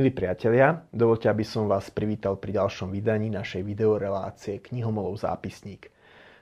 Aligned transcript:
Milí 0.00 0.16
priatelia, 0.16 0.80
dovolte, 0.96 1.28
aby 1.28 1.44
som 1.44 1.68
vás 1.68 1.92
privítal 1.92 2.40
pri 2.40 2.56
ďalšom 2.56 2.88
vydaní 2.88 3.28
našej 3.28 3.60
videorelácie 3.60 4.64
Knihomolov 4.64 5.20
zápisník. 5.20 5.92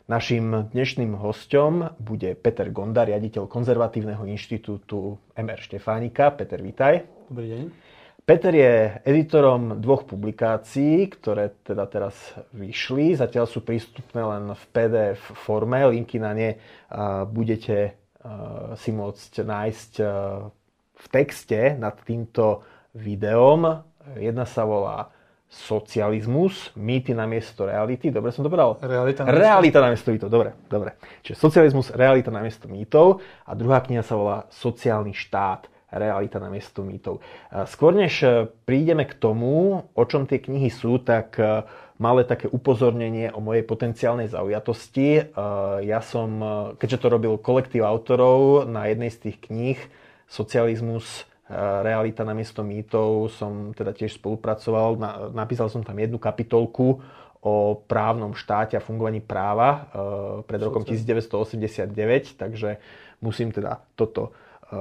Naším 0.07 0.71
dnešným 0.71 1.19
hostom 1.19 1.91
bude 1.99 2.39
Peter 2.39 2.71
Gonda, 2.71 3.03
riaditeľ 3.03 3.51
Konzervatívneho 3.51 4.31
inštitútu 4.31 5.19
MR 5.35 5.59
Štefánika. 5.59 6.39
Peter, 6.39 6.63
vítaj. 6.63 7.03
Dobrý 7.27 7.51
deň. 7.51 7.63
Peter 8.23 8.55
je 8.55 9.03
editorom 9.03 9.83
dvoch 9.83 10.07
publikácií, 10.07 11.11
ktoré 11.19 11.59
teda 11.67 11.91
teraz 11.91 12.15
vyšli. 12.55 13.19
Zatiaľ 13.19 13.51
sú 13.51 13.67
prístupné 13.67 14.23
len 14.23 14.55
v 14.55 14.65
PDF 14.71 15.35
forme. 15.35 15.83
Linky 15.83 16.23
na 16.23 16.31
ne 16.31 16.63
budete 17.27 17.99
si 18.79 18.91
môcť 18.95 19.33
nájsť 19.43 19.93
v 20.95 21.07
texte 21.11 21.75
nad 21.75 21.99
týmto 22.07 22.63
videom. 22.99 23.87
Jedna 24.19 24.43
sa 24.43 24.67
volá 24.67 25.15
Socializmus, 25.49 26.77
mýty 26.77 27.17
na 27.17 27.25
miesto 27.25 27.65
reality. 27.65 28.13
Dobre 28.13 28.37
som 28.37 28.45
to 28.45 28.53
povedal? 28.53 28.77
Realita 28.85 29.25
na 29.25 29.33
miesto, 29.33 29.41
realita 29.41 29.79
na 29.81 29.89
miesto 29.89 30.09
mýtov. 30.13 30.29
Dobre, 30.29 30.51
dobre. 30.69 30.91
Čiže 31.25 31.41
socializmus, 31.41 31.89
realita 31.89 32.29
na 32.29 32.45
miesto 32.45 32.69
mýtov. 32.69 33.25
A 33.49 33.57
druhá 33.57 33.81
kniha 33.81 34.05
sa 34.05 34.13
volá 34.13 34.45
Sociálny 34.53 35.17
štát, 35.17 35.73
realita 35.89 36.37
na 36.37 36.53
miesto 36.53 36.85
mýtov. 36.85 37.25
Skôr 37.65 37.97
než 37.97 38.21
e, 38.21 38.45
prídeme 38.69 39.09
k 39.09 39.17
tomu, 39.17 39.89
o 39.89 40.03
čom 40.05 40.29
tie 40.29 40.37
knihy 40.37 40.69
sú, 40.69 41.01
tak 41.01 41.41
e, 41.41 41.65
malé 41.97 42.29
také 42.29 42.45
upozornenie 42.53 43.33
o 43.33 43.41
mojej 43.41 43.65
potenciálnej 43.65 44.29
zaujatosti. 44.29 45.09
E, 45.17 45.23
ja 45.89 46.05
som, 46.05 46.29
keďže 46.77 47.01
to 47.01 47.07
robil 47.09 47.33
kolektív 47.41 47.89
autorov 47.89 48.69
na 48.69 48.85
jednej 48.93 49.09
z 49.09 49.33
tých 49.33 49.49
kníh, 49.49 49.81
Socializmus, 50.29 51.25
Realita 51.49 52.29
na 52.29 52.37
miesto 52.37 52.61
mýtov 52.61 53.33
som 53.33 53.73
teda 53.73 53.97
tiež 53.97 54.21
spolupracoval. 54.21 55.01
Napísal 55.33 55.73
som 55.73 55.81
tam 55.81 55.97
jednu 55.97 56.21
kapitolku 56.21 57.01
o 57.41 57.81
právnom 57.89 58.37
štáte 58.37 58.77
a 58.77 58.85
fungovaní 58.85 59.23
práva 59.23 59.69
e, 59.71 59.79
pred 60.45 60.61
rokom 60.61 60.83
1989, 60.85 62.37
takže 62.37 62.83
musím 63.23 63.55
teda 63.55 63.81
toto 63.95 64.29
e, 64.29 64.77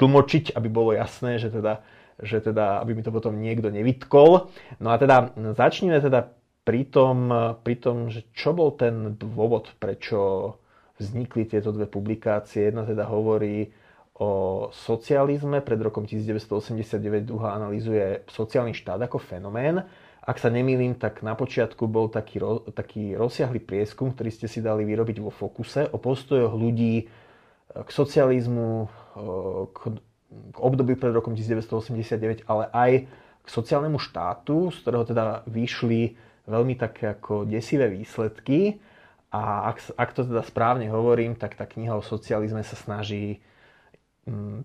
tlmočiť, 0.00 0.56
aby 0.56 0.68
bolo 0.72 0.96
jasné, 0.96 1.36
že 1.38 1.52
teda, 1.52 1.84
že 2.18 2.40
teda, 2.40 2.80
aby 2.80 2.96
mi 2.96 3.04
to 3.04 3.12
potom 3.12 3.36
niekto 3.36 3.68
nevytkol. 3.68 4.48
No 4.80 4.88
a 4.90 4.96
teda 4.96 5.30
začneme 5.54 6.00
teda 6.00 6.32
pri 6.66 6.90
tom, 6.90 7.30
pri 7.62 7.74
tom, 7.78 8.10
že 8.10 8.26
čo 8.34 8.50
bol 8.50 8.74
ten 8.74 9.14
dôvod, 9.14 9.76
prečo 9.78 10.52
vznikli 10.98 11.46
tieto 11.46 11.70
dve 11.70 11.86
publikácie. 11.86 12.72
Jedna 12.72 12.82
teda 12.82 13.06
hovorí 13.06 13.70
o 14.16 14.30
socializme. 14.72 15.60
Pred 15.60 15.80
rokom 15.84 16.08
1989 16.08 17.28
druhá 17.28 17.52
analizuje 17.56 18.24
sociálny 18.32 18.72
štát 18.72 19.00
ako 19.04 19.20
fenomén. 19.20 19.84
Ak 20.26 20.42
sa 20.42 20.50
nemýlim, 20.50 20.98
tak 20.98 21.22
na 21.22 21.38
počiatku 21.38 21.86
bol 21.86 22.10
taký, 22.10 22.42
taký 22.74 23.14
rozsiahly 23.14 23.62
prieskum, 23.62 24.10
ktorý 24.10 24.30
ste 24.34 24.50
si 24.50 24.58
dali 24.58 24.82
vyrobiť 24.82 25.22
vo 25.22 25.30
Fokuse 25.30 25.86
o 25.92 26.02
postojoch 26.02 26.50
ľudí 26.50 27.06
k 27.70 27.90
socializmu, 27.92 28.90
k, 29.70 29.78
k 30.50 30.56
obdobiu 30.58 30.98
pred 30.98 31.14
rokom 31.14 31.38
1989, 31.38 32.48
ale 32.50 32.64
aj 32.74 32.92
k 33.46 33.48
sociálnemu 33.48 34.02
štátu, 34.02 34.74
z 34.74 34.76
ktorého 34.82 35.04
teda 35.06 35.24
vyšli 35.46 36.18
veľmi 36.50 36.74
také 36.74 37.14
ako 37.14 37.46
desivé 37.46 37.86
výsledky. 37.86 38.82
A 39.30 39.70
ak, 39.70 39.94
ak 39.94 40.10
to 40.10 40.26
teda 40.26 40.42
správne 40.42 40.90
hovorím, 40.90 41.38
tak 41.38 41.54
tá 41.54 41.68
kniha 41.68 41.94
o 41.94 42.02
socializme 42.02 42.66
sa 42.66 42.74
snaží 42.74 43.38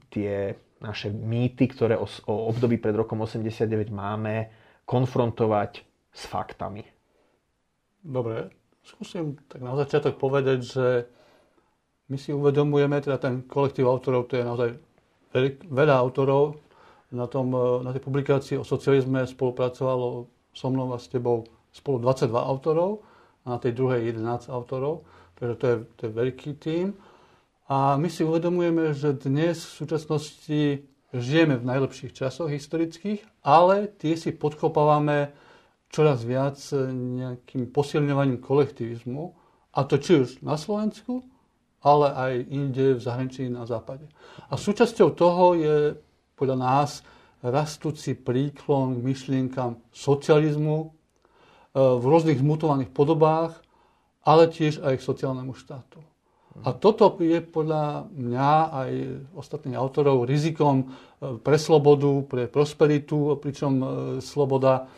tie 0.09 0.58
naše 0.81 1.14
mýty, 1.14 1.70
ktoré 1.70 1.94
o, 1.95 2.09
o 2.26 2.50
období 2.50 2.81
pred 2.81 2.98
rokom 2.98 3.22
89 3.22 3.94
máme, 3.94 4.50
konfrontovať 4.90 5.86
s 6.09 6.22
faktami. 6.26 6.84
Dobre, 8.02 8.50
skúsim 8.81 9.38
tak 9.46 9.62
na 9.62 9.78
začiatok 9.78 10.18
povedať, 10.18 10.59
že 10.66 10.88
my 12.09 12.18
si 12.18 12.34
uvedomujeme, 12.34 12.97
teda 13.00 13.22
ten 13.22 13.46
kolektív 13.46 13.88
autorov, 13.88 14.28
to 14.28 14.41
je 14.41 14.44
naozaj 14.44 14.69
veľa 15.69 15.96
autorov, 15.96 16.59
na, 17.12 17.28
tom, 17.28 17.52
na 17.84 17.91
tej 17.91 18.03
publikácii 18.03 18.56
o 18.58 18.64
socializme 18.64 19.28
spolupracovalo 19.28 20.31
so 20.56 20.68
mnou 20.72 20.96
a 20.96 21.00
s 21.00 21.12
tebou 21.12 21.44
spolu 21.72 22.03
22 22.03 22.31
autorov 22.35 23.03
a 23.47 23.56
na 23.56 23.58
tej 23.59 23.75
druhej 23.75 24.16
11 24.16 24.52
autorov, 24.52 25.03
takže 25.40 25.56
to 25.56 25.66
je, 25.68 25.75
to 25.96 26.02
je 26.08 26.12
veľký 26.12 26.52
tím. 26.59 26.96
A 27.72 27.96
my 27.96 28.12
si 28.12 28.28
uvedomujeme, 28.28 28.92
že 28.92 29.16
dnes 29.16 29.64
v 29.64 29.76
súčasnosti 29.80 30.84
žijeme 31.16 31.56
v 31.56 31.64
najlepších 31.72 32.12
časoch 32.12 32.52
historických, 32.52 33.24
ale 33.48 33.88
tie 33.96 34.20
si 34.20 34.36
podkopávame 34.36 35.32
čoraz 35.88 36.28
viac 36.28 36.59
nejakým 36.92 37.72
posilňovaním 37.72 38.44
kolektivizmu, 38.44 39.24
a 39.72 39.88
to 39.88 40.04
či 40.04 40.20
už 40.20 40.30
na 40.44 40.59
Slovensku, 40.59 41.24
ale 41.80 42.12
aj 42.12 42.34
inde 42.52 43.00
v 43.00 43.04
zahraničí 43.08 43.48
na 43.48 43.64
západe. 43.64 44.03
A 44.52 44.59
súčasťou 44.59 45.16
toho 45.16 45.56
je 45.56 45.96
podľa 46.36 46.58
nás 46.59 47.08
rastúci 47.40 48.20
príklon 48.20 49.00
k 49.00 49.16
myšlienkam 49.16 49.80
socializmu 49.96 50.78
e, 50.84 50.88
v 51.80 52.03
rôznych 52.03 52.44
zmutovaných 52.44 52.92
podobách, 52.92 53.64
ale 54.28 54.52
tiež 54.52 54.84
aj 54.84 55.00
k 55.00 55.08
sociálnemu 55.08 55.56
štátu. 55.56 56.10
A 56.51 56.75
toto 56.75 57.16
je 57.23 57.39
podľa 57.39 58.12
mňa 58.12 58.51
aj 58.75 58.91
ostatných 59.39 59.79
autorov 59.79 60.28
rizikom 60.28 60.84
e, 60.84 60.85
pre 61.39 61.56
slobodu, 61.56 62.12
pre 62.28 62.51
prosperitu, 62.51 63.39
pričom 63.39 63.73
e, 63.79 63.85
sloboda, 64.19 64.91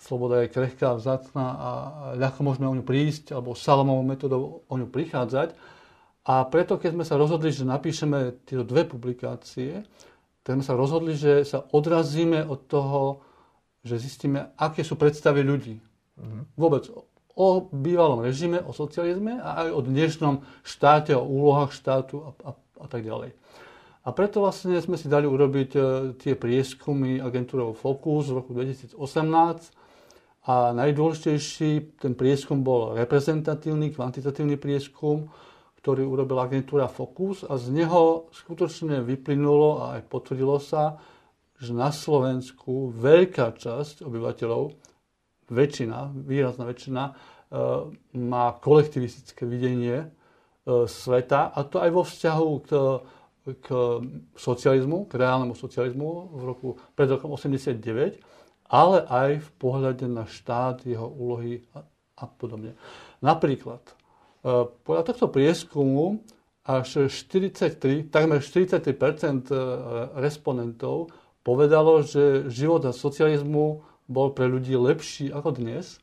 sloboda 0.00 0.48
je 0.48 0.52
krehká, 0.56 0.96
vzácná 0.96 1.46
a 1.52 1.70
ľahko 2.16 2.40
môžeme 2.40 2.64
o 2.64 2.76
ňu 2.80 2.80
prísť, 2.80 3.36
alebo 3.36 3.52
salamovou 3.52 4.08
metodou 4.08 4.42
o 4.64 4.74
ňu 4.80 4.88
prichádzať. 4.88 5.52
A 6.26 6.48
preto, 6.48 6.80
keď 6.80 6.96
sme 6.96 7.04
sa 7.04 7.20
rozhodli, 7.20 7.52
že 7.52 7.68
napíšeme 7.68 8.48
tieto 8.48 8.64
dve 8.64 8.88
publikácie, 8.88 9.84
tak 10.42 10.58
sme 10.58 10.64
sa 10.64 10.74
rozhodli, 10.74 11.12
že 11.12 11.44
sa 11.44 11.60
odrazíme 11.76 12.40
od 12.40 12.66
toho, 12.66 13.20
že 13.84 14.00
zistíme, 14.00 14.56
aké 14.56 14.80
sú 14.80 14.96
predstavy 14.96 15.44
ľudí. 15.44 15.76
Mm-hmm. 16.18 16.42
Vôbec 16.56 16.88
o 17.36 17.68
bývalom 17.68 18.24
režime, 18.24 18.64
o 18.64 18.72
socializme 18.72 19.36
a 19.36 19.68
aj 19.68 19.68
o 19.76 19.80
dnešnom 19.84 20.34
štáte, 20.64 21.12
o 21.12 21.20
úlohách 21.20 21.76
štátu 21.76 22.24
a, 22.24 22.30
a, 22.48 22.50
a 22.56 22.86
tak 22.88 23.04
ďalej. 23.04 23.36
A 24.06 24.14
preto 24.14 24.40
vlastne 24.40 24.80
sme 24.80 24.96
si 24.96 25.10
dali 25.10 25.28
urobiť 25.28 25.70
e, 25.76 25.80
tie 26.16 26.32
prieskumy 26.32 27.20
agentúrov 27.20 27.76
Focus 27.76 28.32
v 28.32 28.38
roku 28.40 28.56
2018 28.56 28.96
a 30.46 30.70
najdôležitejší 30.72 31.98
ten 32.00 32.14
prieskum 32.14 32.62
bol 32.62 32.94
reprezentatívny, 32.94 33.92
kvantitatívny 33.92 34.56
prieskum, 34.56 35.26
ktorý 35.82 36.06
urobila 36.06 36.46
agentúra 36.46 36.86
Focus 36.88 37.44
a 37.44 37.58
z 37.58 37.74
neho 37.74 38.30
skutočne 38.30 39.02
vyplynulo 39.02 39.82
a 39.82 39.98
aj 39.98 40.08
potvrdilo 40.08 40.56
sa, 40.62 41.02
že 41.58 41.74
na 41.74 41.90
Slovensku 41.92 42.94
veľká 42.94 43.58
časť 43.58 44.06
obyvateľov 44.06 44.85
väčšina, 45.50 46.12
výrazná 46.14 46.64
väčšina, 46.66 47.02
e, 47.06 47.12
má 48.18 48.54
kolektivistické 48.58 49.46
videnie 49.46 50.06
e, 50.06 50.08
sveta 50.86 51.54
a 51.54 51.58
to 51.62 51.78
aj 51.78 51.90
vo 51.94 52.02
vzťahu 52.02 52.50
k, 52.66 52.70
k 53.62 53.66
socializmu, 54.34 55.06
k 55.06 55.12
reálnemu 55.14 55.54
socializmu 55.54 56.08
v 56.34 56.42
roku, 56.42 56.68
pred 56.98 57.06
rokom 57.06 57.34
89, 57.34 58.18
ale 58.66 58.98
aj 59.06 59.30
v 59.38 59.50
pohľade 59.62 60.06
na 60.10 60.26
štát, 60.26 60.82
jeho 60.82 61.06
úlohy 61.06 61.62
a, 61.74 61.86
a 62.18 62.24
podobne. 62.26 62.74
Napríklad, 63.22 63.82
e, 63.86 63.94
podľa 64.82 65.02
tohto 65.14 65.30
prieskumu 65.30 66.26
až 66.66 67.06
43, 67.06 68.10
takmer 68.10 68.42
43% 68.42 68.90
respondentov 70.18 71.14
povedalo, 71.46 72.02
že 72.02 72.50
život 72.50 72.82
za 72.82 72.90
socializmu 72.90 73.86
bol 74.06 74.30
pre 74.34 74.46
ľudí 74.46 74.74
lepší 74.74 75.34
ako 75.34 75.58
dnes. 75.58 75.98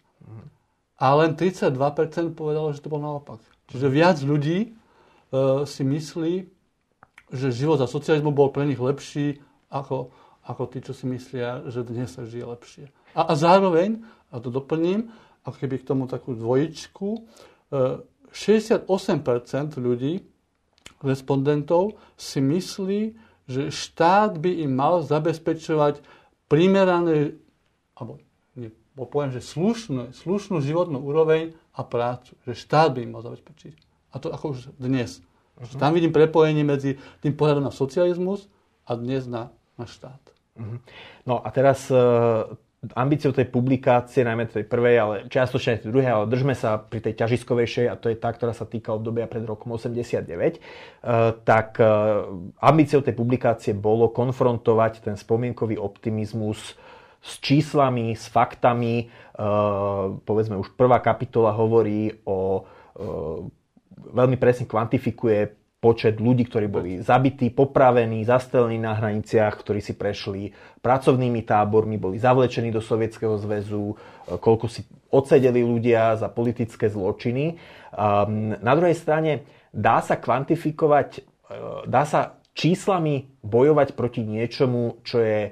A 1.00 1.12
len 1.20 1.36
32% 1.36 1.76
povedalo, 2.38 2.72
že 2.72 2.80
to 2.80 2.92
bol 2.92 3.02
naopak. 3.02 3.44
Čiže 3.72 3.88
viac 3.92 4.18
ľudí 4.24 4.72
uh, 4.72 5.64
si 5.68 5.84
myslí, 5.84 6.34
že 7.34 7.48
život 7.50 7.82
za 7.82 7.90
socializmu 7.90 8.32
bol 8.32 8.54
pre 8.54 8.64
nich 8.70 8.80
lepší 8.80 9.42
ako, 9.74 10.14
ako 10.46 10.64
tí, 10.70 10.80
čo 10.86 10.94
si 10.94 11.10
myslia, 11.10 11.66
že 11.68 11.82
dnes 11.82 12.14
sa 12.14 12.24
žije 12.24 12.46
lepšie. 12.46 12.86
A, 13.18 13.32
a 13.32 13.34
zároveň, 13.34 14.06
a 14.30 14.38
to 14.38 14.54
doplním, 14.54 15.10
ako 15.44 15.58
keby 15.60 15.76
k 15.82 15.88
tomu 15.88 16.08
takú 16.08 16.38
dvojičku, 16.38 17.10
uh, 17.10 18.00
e, 18.00 18.32
68% 18.32 18.88
ľudí, 19.76 20.24
respondentov, 21.04 22.00
si 22.16 22.40
myslí, 22.40 23.02
že 23.44 23.68
štát 23.70 24.40
by 24.40 24.64
im 24.64 24.72
mal 24.72 25.04
zabezpečovať 25.04 26.00
primerané 26.48 27.36
alebo 27.98 28.22
nie, 28.54 28.70
poviem, 28.94 29.34
že 29.34 29.42
slušnú, 29.42 30.14
slušnú 30.14 30.62
životnú 30.62 31.02
úroveň 31.02 31.58
a 31.74 31.82
prácu. 31.82 32.38
Že 32.46 32.54
štát 32.54 32.90
by 32.94 33.00
im 33.02 33.18
mal 33.18 33.26
zabezpečiť. 33.26 33.76
A 34.14 34.22
to 34.22 34.30
ako 34.30 34.54
už 34.54 34.78
dnes. 34.78 35.26
Uh-huh. 35.58 35.80
Tam 35.82 35.98
vidím 35.98 36.14
prepojenie 36.14 36.62
medzi 36.62 37.02
tým 37.26 37.34
pohľadom 37.34 37.66
na 37.66 37.74
socializmus 37.74 38.46
a 38.86 38.94
dnes 38.94 39.26
na, 39.26 39.50
na 39.74 39.90
štát. 39.90 40.22
No 41.26 41.42
a 41.42 41.50
teraz 41.50 41.90
e, 41.90 41.98
ambíciou 42.94 43.32
tej 43.34 43.48
publikácie, 43.50 44.22
najmä 44.22 44.46
tej 44.52 44.68
prvej, 44.68 44.96
ale 45.00 45.16
čiastočne 45.32 45.80
aj 45.80 45.80
tej 45.88 45.90
druhej, 45.90 46.12
ale 46.12 46.26
držme 46.28 46.54
sa 46.54 46.78
pri 46.78 47.00
tej 47.00 47.16
ťažiskovejšej, 47.16 47.86
a 47.88 47.96
to 47.96 48.12
je 48.12 48.20
tá, 48.20 48.30
ktorá 48.30 48.52
sa 48.52 48.68
týka 48.68 48.92
obdobia 48.92 49.26
pred 49.26 49.48
rokom 49.48 49.72
89, 49.74 50.30
eh, 50.30 50.60
tak 51.48 51.80
eh, 51.80 51.88
ambíciou 52.60 53.02
tej 53.02 53.16
publikácie 53.16 53.72
bolo 53.72 54.12
konfrontovať 54.12 55.10
ten 55.10 55.16
spomienkový 55.16 55.80
optimizmus 55.80 56.76
s 57.24 57.40
číslami, 57.40 58.20
s 58.20 58.28
faktami. 58.28 59.08
Eh, 59.08 59.10
povedzme, 60.28 60.60
už 60.60 60.76
prvá 60.76 61.00
kapitola 61.00 61.56
hovorí 61.56 62.12
o 62.28 62.68
veľmi 64.14 64.38
presne 64.38 64.70
kvantifikuje 64.70 65.64
počet 65.84 66.24
ľudí, 66.24 66.48
ktorí 66.48 66.72
boli 66.72 66.92
zabití, 67.04 67.52
popravení, 67.52 68.24
zastrelení 68.24 68.80
na 68.80 68.96
hraniciach, 68.96 69.60
ktorí 69.60 69.84
si 69.84 70.00
prešli 70.00 70.56
pracovnými 70.80 71.44
tábormi, 71.44 72.00
boli 72.00 72.16
zavlečení 72.16 72.72
do 72.72 72.80
Sovietskeho 72.80 73.36
zväzu, 73.36 73.92
e, 73.92 73.96
koľko 74.40 74.72
si 74.72 74.88
odsedeli 75.12 75.60
ľudia 75.60 76.16
za 76.16 76.32
politické 76.32 76.88
zločiny. 76.88 77.60
Na 78.64 78.74
druhej 78.74 78.98
strane 78.98 79.46
dá 79.70 80.02
sa 80.02 80.18
kvantifikovať, 80.18 81.10
e, 81.20 81.22
dá 81.86 82.08
sa 82.08 82.40
číslami 82.56 83.28
bojovať 83.44 83.94
proti 83.94 84.24
niečomu, 84.24 85.04
čo 85.04 85.20
je 85.20 85.52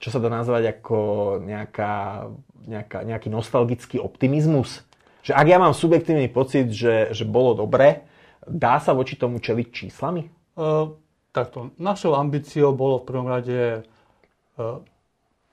čo 0.00 0.08
sa 0.08 0.18
dá 0.18 0.32
nazvať 0.32 0.80
ako 0.80 0.98
nejaká, 1.44 2.26
nejaká, 2.64 2.98
nejaký 3.04 3.28
nostalgický 3.28 4.00
optimizmus. 4.00 4.82
Že 5.20 5.36
ak 5.36 5.46
ja 5.52 5.58
mám 5.60 5.76
subjektívny 5.76 6.32
pocit, 6.32 6.72
že, 6.72 7.12
že 7.12 7.28
bolo 7.28 7.52
dobre, 7.52 8.08
Dá 8.48 8.80
sa 8.80 8.96
voči 8.96 9.20
tomu 9.20 9.36
čeliť 9.36 9.66
číslami? 9.68 10.26
Uh, 10.56 10.96
takto. 11.30 11.76
Našou 11.76 12.16
ambíciou 12.16 12.72
bolo 12.72 13.00
v 13.00 13.06
prvom 13.06 13.28
rade 13.28 13.84
uh, 13.84 14.80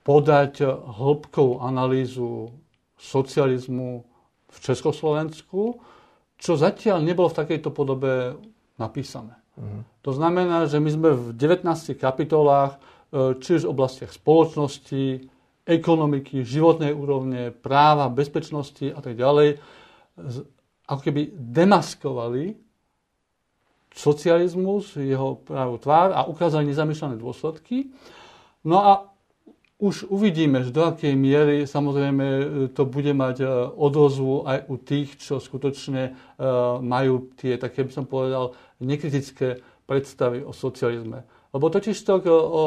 podať 0.08 0.64
hĺbkovú 0.66 1.60
analýzu 1.60 2.48
socializmu 2.96 4.08
v 4.48 4.56
Československu, 4.56 5.84
čo 6.40 6.52
zatiaľ 6.56 7.04
nebolo 7.04 7.28
v 7.28 7.38
takejto 7.44 7.68
podobe 7.70 8.40
napísané. 8.80 9.36
Uh-huh. 9.60 9.84
To 10.08 10.10
znamená, 10.16 10.64
že 10.64 10.80
my 10.80 10.90
sme 10.90 11.08
v 11.12 11.26
19 11.36 11.68
kapitolách, 12.00 12.80
či 13.12 13.48
už 13.56 13.64
v 13.64 13.72
oblastiach 13.72 14.12
spoločnosti, 14.12 15.24
ekonomiky, 15.68 16.44
životnej 16.44 16.96
úrovne, 16.96 17.52
práva, 17.52 18.08
bezpečnosti 18.08 18.88
a 18.88 19.00
tak 19.04 19.20
ďalej, 19.20 19.60
ako 20.88 21.00
keby 21.04 21.36
demaskovali 21.36 22.56
socializmus, 23.92 24.96
jeho 24.96 25.40
pravú 25.44 25.76
tvár 25.76 26.16
a 26.16 26.24
ukázali 26.24 26.72
nezamýšľané 26.72 27.20
dôsledky. 27.20 27.92
No 28.64 28.80
a 28.80 28.92
už 29.78 30.10
uvidíme, 30.10 30.64
že 30.66 30.74
do 30.74 30.88
akej 30.88 31.14
miery 31.14 31.62
samozrejme 31.62 32.26
to 32.74 32.82
bude 32.82 33.14
mať 33.14 33.36
e, 33.42 33.46
odozvu 33.78 34.42
aj 34.42 34.58
u 34.66 34.74
tých, 34.74 35.22
čo 35.22 35.38
skutočne 35.38 36.18
majú 36.82 37.30
tie, 37.38 37.54
také 37.54 37.86
by 37.86 37.92
som 37.94 38.02
povedal, 38.02 38.58
nekritické 38.82 39.62
predstavy 39.86 40.42
o 40.42 40.50
socializme. 40.50 41.22
Lebo 41.54 41.72
totiž 41.72 41.96
to, 42.04 42.14
o, 42.28 42.64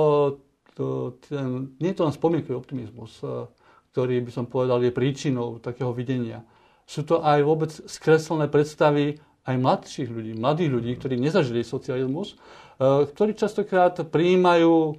to 0.74 0.86
ten, 1.30 1.78
nie 1.78 1.94
je 1.94 1.98
to 2.02 2.08
len 2.08 2.16
spomienkový 2.16 2.56
optimizmus, 2.58 3.22
e, 3.22 3.46
ktorý 3.94 4.24
by 4.26 4.32
som 4.32 4.46
povedal 4.50 4.82
je 4.82 4.96
príčinou 4.96 5.62
takého 5.62 5.94
videnia. 5.94 6.42
Sú 6.88 7.06
to 7.06 7.22
aj 7.22 7.40
vôbec 7.46 7.72
skreslené 7.88 8.50
predstavy 8.50 9.22
aj 9.46 9.56
mladších 9.58 10.10
ľudí, 10.10 10.32
mladých 10.38 10.70
ľudí, 10.70 10.92
ktorí 10.98 11.16
nezažili 11.18 11.62
socializmus, 11.62 12.34
e, 12.34 13.06
ktorí 13.10 13.38
častokrát 13.38 13.98
prijímajú 14.02 14.76
e, 14.76 14.94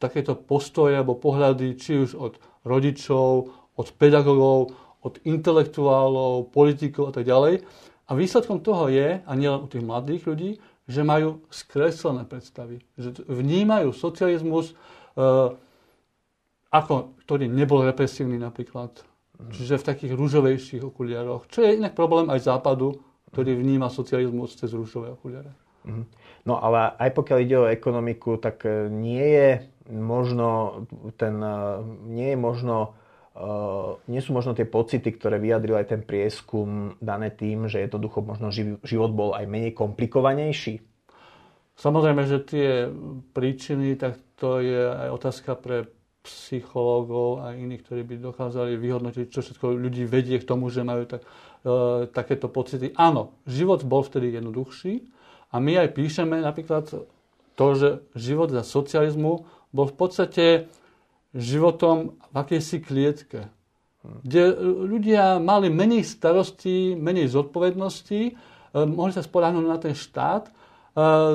takéto 0.00 0.34
postoje 0.34 0.96
alebo 0.96 1.18
pohľady 1.18 1.76
či 1.76 2.08
už 2.08 2.10
od 2.16 2.34
rodičov, 2.64 3.52
od 3.76 3.88
pedagogov, 3.96 4.74
od 5.00 5.14
intelektuálov, 5.24 6.52
politikov 6.52 7.12
a 7.12 7.20
tak 7.20 7.24
ďalej. 7.28 7.64
A 8.10 8.18
výsledkom 8.18 8.58
toho 8.60 8.90
je, 8.90 9.22
a 9.22 9.32
nielen 9.38 9.62
u 9.64 9.68
tých 9.70 9.86
mladých 9.86 10.26
ľudí, 10.26 10.50
že 10.90 11.06
majú 11.06 11.46
skreslené 11.54 12.26
predstavy. 12.26 12.82
Že 12.98 13.22
vnímajú 13.30 13.94
socializmus, 13.94 14.74
uh, 15.14 15.54
ako, 16.74 17.14
ktorý 17.22 17.46
nebol 17.46 17.86
represívny 17.86 18.42
napríklad. 18.42 19.06
Čiže 19.54 19.80
v 19.80 19.86
takých 19.86 20.12
rúžovejších 20.18 20.82
okuliaroch. 20.84 21.48
Čo 21.48 21.64
je 21.64 21.80
inak 21.80 21.96
problém 21.96 22.28
aj 22.28 22.44
západu, 22.44 23.00
ktorý 23.32 23.56
vníma 23.56 23.88
socializmus 23.88 24.58
cez 24.58 24.74
rúšové 24.74 25.14
okuliare. 25.14 25.54
Mhm. 25.86 26.04
No 26.44 26.60
ale 26.60 26.92
aj 26.96 27.10
pokiaľ 27.16 27.38
ide 27.40 27.56
o 27.56 27.70
ekonomiku, 27.70 28.36
tak 28.36 28.64
e, 28.68 28.88
nie 28.88 29.24
je 29.24 29.48
možno 29.92 30.82
ten, 31.16 31.40
e, 31.40 31.56
nie 32.08 32.36
je 32.36 32.38
možno 32.38 32.76
e, 32.76 32.90
nie 34.10 34.20
sú 34.20 34.34
možno 34.34 34.58
tie 34.58 34.66
pocity, 34.66 35.06
ktoré 35.14 35.38
vyjadril 35.38 35.78
aj 35.78 35.86
ten 35.94 36.02
prieskum 36.02 36.98
dané 36.98 37.30
tým, 37.30 37.70
že 37.70 37.80
jednoducho 37.86 38.26
možno 38.26 38.50
život 38.82 39.14
bol 39.14 39.30
aj 39.38 39.46
menej 39.46 39.72
komplikovanejší? 39.72 40.82
Samozrejme, 41.78 42.22
že 42.28 42.44
tie 42.44 42.68
príčiny, 43.32 43.96
tak 43.96 44.20
to 44.36 44.60
je 44.60 44.82
aj 44.84 45.08
otázka 45.16 45.56
pre 45.56 45.88
psychológov 46.20 47.40
a 47.40 47.56
iných, 47.56 47.80
ktorí 47.80 48.02
by 48.04 48.14
dokázali 48.20 48.76
vyhodnotiť, 48.76 49.26
čo 49.32 49.40
všetko 49.40 49.72
ľudí 49.72 50.04
vedie 50.04 50.36
k 50.36 50.44
tomu, 50.44 50.68
že 50.68 50.84
majú 50.84 51.08
tak, 51.08 51.24
e, 51.64 52.04
takéto 52.12 52.52
pocity. 52.52 52.92
Áno, 52.92 53.40
život 53.48 53.80
bol 53.88 54.04
vtedy 54.04 54.36
jednoduchší 54.36 55.08
a 55.48 55.56
my 55.56 55.80
aj 55.80 55.96
píšeme 55.96 56.44
napríklad 56.44 56.92
to, 57.56 57.66
že 57.72 58.04
život 58.12 58.52
za 58.52 58.60
socializmu 58.60 59.48
bol 59.72 59.86
v 59.88 59.96
podstate 59.96 60.44
životom 61.34 62.18
v 62.30 62.34
akejsi 62.34 62.82
klietke, 62.82 63.50
kde 64.00 64.56
ľudia 64.88 65.36
mali 65.38 65.68
menej 65.68 66.08
starostí, 66.08 66.96
menej 66.96 67.30
zodpovedností, 67.30 68.20
e, 68.28 68.32
mohli 68.88 69.12
sa 69.12 69.20
spoláhnuť 69.20 69.64
na 69.68 69.78
ten 69.78 69.92
štát, 69.92 70.48
e, 70.48 70.52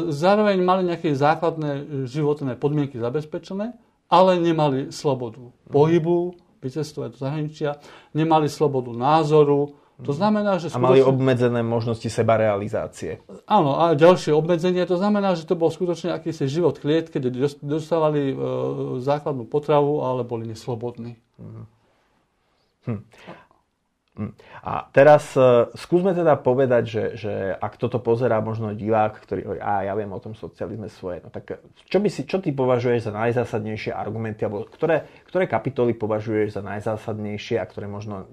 zároveň 0.10 0.58
mali 0.66 0.82
nejaké 0.90 1.14
základné 1.14 2.04
životné 2.10 2.58
podmienky 2.58 2.98
zabezpečené, 2.98 3.78
ale 4.10 4.32
nemali 4.42 4.90
slobodu 4.90 5.54
pohybu, 5.70 6.34
vycestovať 6.66 7.10
do 7.14 7.20
zahraničia, 7.22 7.70
nemali 8.18 8.50
slobodu 8.50 8.90
názoru, 8.90 9.78
to 10.04 10.12
znamená, 10.12 10.60
že... 10.60 10.76
A 10.76 10.80
mali 10.82 11.00
obmedzené 11.00 11.64
možnosti 11.64 12.12
sebarealizácie. 12.12 13.24
Áno, 13.48 13.80
a 13.80 13.96
ďalšie 13.96 14.36
obmedzenie. 14.36 14.84
To 14.84 15.00
znamená, 15.00 15.40
že 15.40 15.48
to 15.48 15.56
bol 15.56 15.72
skutočne 15.72 16.12
akýsi 16.12 16.52
život 16.52 16.84
kliet, 16.84 17.08
keď 17.08 17.32
dostávali 17.64 18.32
e, 18.32 18.36
základnú 19.00 19.48
potravu, 19.48 20.04
ale 20.04 20.28
boli 20.28 20.52
neslobodní. 20.52 21.16
Hm. 21.40 23.08
Hm. 24.16 24.32
A 24.64 24.88
teraz 24.96 25.36
uh, 25.36 25.68
skúsme 25.76 26.16
teda 26.16 26.40
povedať, 26.40 26.84
že, 26.88 27.04
že 27.20 27.34
ak 27.52 27.76
toto 27.76 28.00
pozerá 28.00 28.40
možno 28.40 28.72
divák, 28.72 29.20
ktorý 29.20 29.42
hovorí, 29.44 29.60
a 29.60 29.84
ja 29.84 29.92
viem 29.92 30.08
o 30.08 30.24
tom 30.24 30.32
socializme 30.32 30.88
svoje, 30.88 31.20
no 31.20 31.28
tak 31.28 31.60
čo, 31.92 32.00
by 32.00 32.08
si, 32.08 32.24
čo 32.24 32.40
ty 32.40 32.56
považuješ 32.56 33.12
za 33.12 33.14
najzásadnejšie 33.16 33.92
argumenty, 33.92 34.48
alebo 34.48 34.64
ktoré, 34.72 35.04
ktoré 35.28 35.52
kapitoly 35.52 35.92
považuješ 36.00 36.56
za 36.56 36.64
najzásadnejšie 36.64 37.60
a 37.60 37.68
ktoré 37.68 37.92
možno 37.92 38.32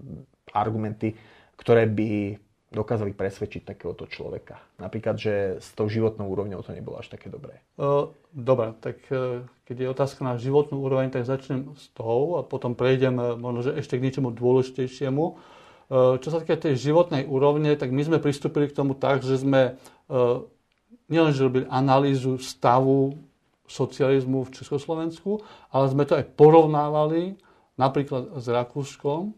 argumenty, 0.55 1.19
ktoré 1.63 1.87
by 1.87 2.37
dokázali 2.75 3.15
presvedčiť 3.15 3.63
takéhoto 3.63 4.11
človeka? 4.11 4.59
Napríklad, 4.83 5.15
že 5.15 5.63
s 5.63 5.71
tou 5.79 5.87
životnou 5.87 6.27
úrovňou 6.27 6.67
to 6.67 6.75
nebolo 6.75 6.99
až 6.99 7.15
také 7.15 7.31
dobré. 7.31 7.63
Dobre, 8.33 8.75
tak 8.83 8.99
e, 9.13 9.45
keď 9.69 9.77
je 9.77 9.93
otázka 9.93 10.21
na 10.27 10.41
životnú 10.41 10.83
úroveň, 10.83 11.13
tak 11.13 11.29
začnem 11.29 11.77
s 11.77 11.93
tou 11.95 12.41
a 12.41 12.43
potom 12.43 12.73
prejdem 12.75 13.15
e, 13.21 13.39
možno 13.39 13.61
že 13.63 13.77
ešte 13.79 14.01
k 14.01 14.05
niečomu 14.09 14.35
dôležitejšiemu 14.35 15.25
čo 15.93 16.29
sa 16.33 16.41
týka 16.41 16.57
tej 16.57 16.81
životnej 16.89 17.29
úrovne, 17.29 17.77
tak 17.77 17.93
my 17.93 18.01
sme 18.01 18.17
pristúpili 18.17 18.65
k 18.65 18.77
tomu 18.81 18.97
tak, 18.97 19.21
že 19.21 19.37
sme 19.37 19.77
nielenže 21.13 21.45
robili 21.45 21.65
analýzu 21.69 22.41
stavu 22.41 23.13
socializmu 23.69 24.49
v 24.49 24.55
Československu, 24.57 25.45
ale 25.69 25.93
sme 25.93 26.09
to 26.09 26.17
aj 26.17 26.33
porovnávali 26.33 27.37
napríklad 27.77 28.41
s 28.41 28.47
Rakúskom. 28.49 29.37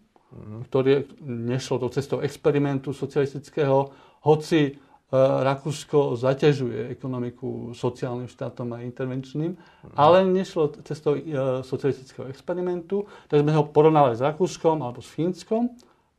Ktoré 0.68 1.06
nešlo 1.24 1.82
do 1.82 1.88
cestou 1.90 2.20
experimentu 2.20 2.90
socialistického, 2.90 3.90
hoci 4.24 4.60
eh, 4.70 4.74
Rakúsko 5.18 6.18
zaťažuje 6.18 6.90
ekonomiku 6.90 7.72
sociálnym 7.76 8.26
štátom 8.26 8.74
a 8.74 8.82
intervenčným, 8.82 9.54
mm. 9.54 9.94
ale 9.94 10.26
nešlo 10.26 10.74
cestou 10.82 11.14
socialistického 11.62 12.26
experimentu, 12.30 13.06
tak 13.30 13.42
sme 13.42 13.54
ho 13.54 13.68
porovnávali 13.68 14.18
s 14.18 14.24
Rakúskom 14.24 14.82
alebo 14.82 15.04
s 15.04 15.10
Fínskom 15.12 15.70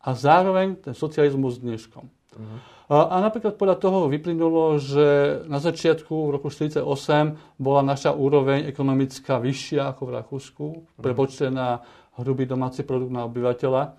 a 0.05 0.09
zároveň 0.13 0.77
ten 0.77 0.93
socializmus 0.93 1.57
s 1.57 1.63
dneškom. 1.65 2.05
Uh-huh. 2.05 2.59
A, 2.85 3.17
napríklad 3.17 3.57
podľa 3.57 3.81
toho 3.81 4.05
vyplynulo, 4.05 4.77
že 4.77 5.41
na 5.49 5.57
začiatku 5.57 6.13
v 6.13 6.33
roku 6.37 6.53
1948 6.53 7.57
bola 7.57 7.81
naša 7.81 8.13
úroveň 8.13 8.69
ekonomická 8.69 9.41
vyššia 9.41 9.89
ako 9.89 10.01
v 10.05 10.11
Rakúsku, 10.21 10.65
uh-huh. 10.69 11.01
prepočtená 11.01 11.81
hrubý 12.21 12.45
domáci 12.45 12.85
produkt 12.85 13.11
na 13.11 13.25
obyvateľa. 13.25 13.97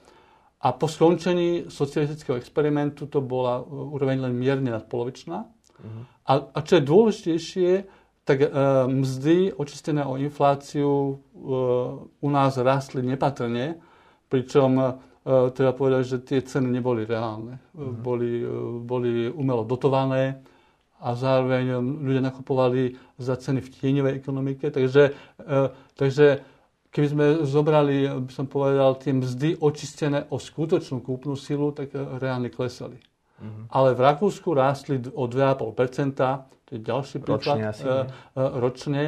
A 0.61 0.73
po 0.73 0.89
skončení 0.89 1.69
socialistického 1.69 2.41
experimentu 2.41 3.07
to 3.07 3.21
bola 3.21 3.61
úroveň 3.67 4.25
len 4.25 4.33
mierne 4.33 4.73
nadpolovičná. 4.73 5.45
Uh-huh. 5.45 6.03
A, 6.27 6.33
a 6.53 6.59
čo 6.65 6.81
je 6.81 6.89
dôležitejšie, 6.89 7.71
tak 8.27 8.43
e, 8.43 8.49
mzdy 8.91 9.55
očistené 9.55 10.03
o 10.03 10.19
infláciu 10.19 10.91
e, 10.91 11.15
u 12.19 12.29
nás 12.29 12.59
rastli 12.59 12.99
nepatrne, 13.07 13.79
pričom 14.27 14.71
e, 14.83 14.85
treba 15.55 15.71
povedať, 15.71 16.03
že 16.03 16.17
tie 16.27 16.41
ceny 16.43 16.67
neboli 16.67 17.07
reálne. 17.07 17.63
Mm. 17.79 17.95
Boli, 18.03 18.33
boli 18.83 19.31
umelo 19.31 19.63
dotované 19.63 20.43
a 20.99 21.15
zároveň 21.15 21.79
ľudia 21.79 22.23
nakupovali 22.25 22.99
za 23.21 23.39
ceny 23.39 23.63
v 23.63 23.69
tieňovej 23.69 24.15
ekonomike. 24.17 24.73
Takže, 24.73 25.13
takže 25.93 26.41
keby 26.97 27.09
sme 27.13 27.27
zobrali, 27.45 28.09
by 28.25 28.33
som 28.33 28.49
povedal, 28.49 28.97
tie 28.97 29.13
mzdy 29.13 29.61
očistené 29.61 30.33
o 30.33 30.41
skutočnú 30.41 31.05
kúpnu 31.05 31.37
silu, 31.37 31.69
tak 31.77 31.93
reálne 31.93 32.49
klesali. 32.49 32.97
Mm-hmm. 33.37 33.65
Ale 33.69 33.93
v 33.93 34.01
Rakúsku 34.01 34.49
rástli 34.57 34.97
o 35.13 35.29
2,5%, 35.29 36.17
to 36.65 36.71
je 36.73 36.81
ďalší 36.81 37.21
príklad, 37.21 37.61
ročne, 37.61 37.65
asi, 37.69 37.85
uh, 37.85 38.09
ročne. 38.57 39.03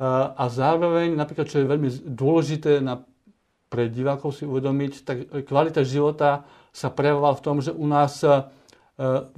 Uh, 0.00 0.32
a 0.32 0.48
zároveň, 0.48 1.12
napríklad, 1.12 1.52
čo 1.52 1.60
je 1.60 1.68
veľmi 1.68 1.90
dôležité 2.08 2.80
na, 2.80 3.04
pre 3.68 3.92
divákov 3.92 4.32
si 4.32 4.48
uvedomiť, 4.48 4.92
tak 5.04 5.16
kvalita 5.44 5.84
života 5.84 6.48
sa 6.72 6.88
prejavovala 6.88 7.36
v 7.36 7.44
tom, 7.44 7.60
že 7.60 7.76
u 7.76 7.84
nás 7.84 8.24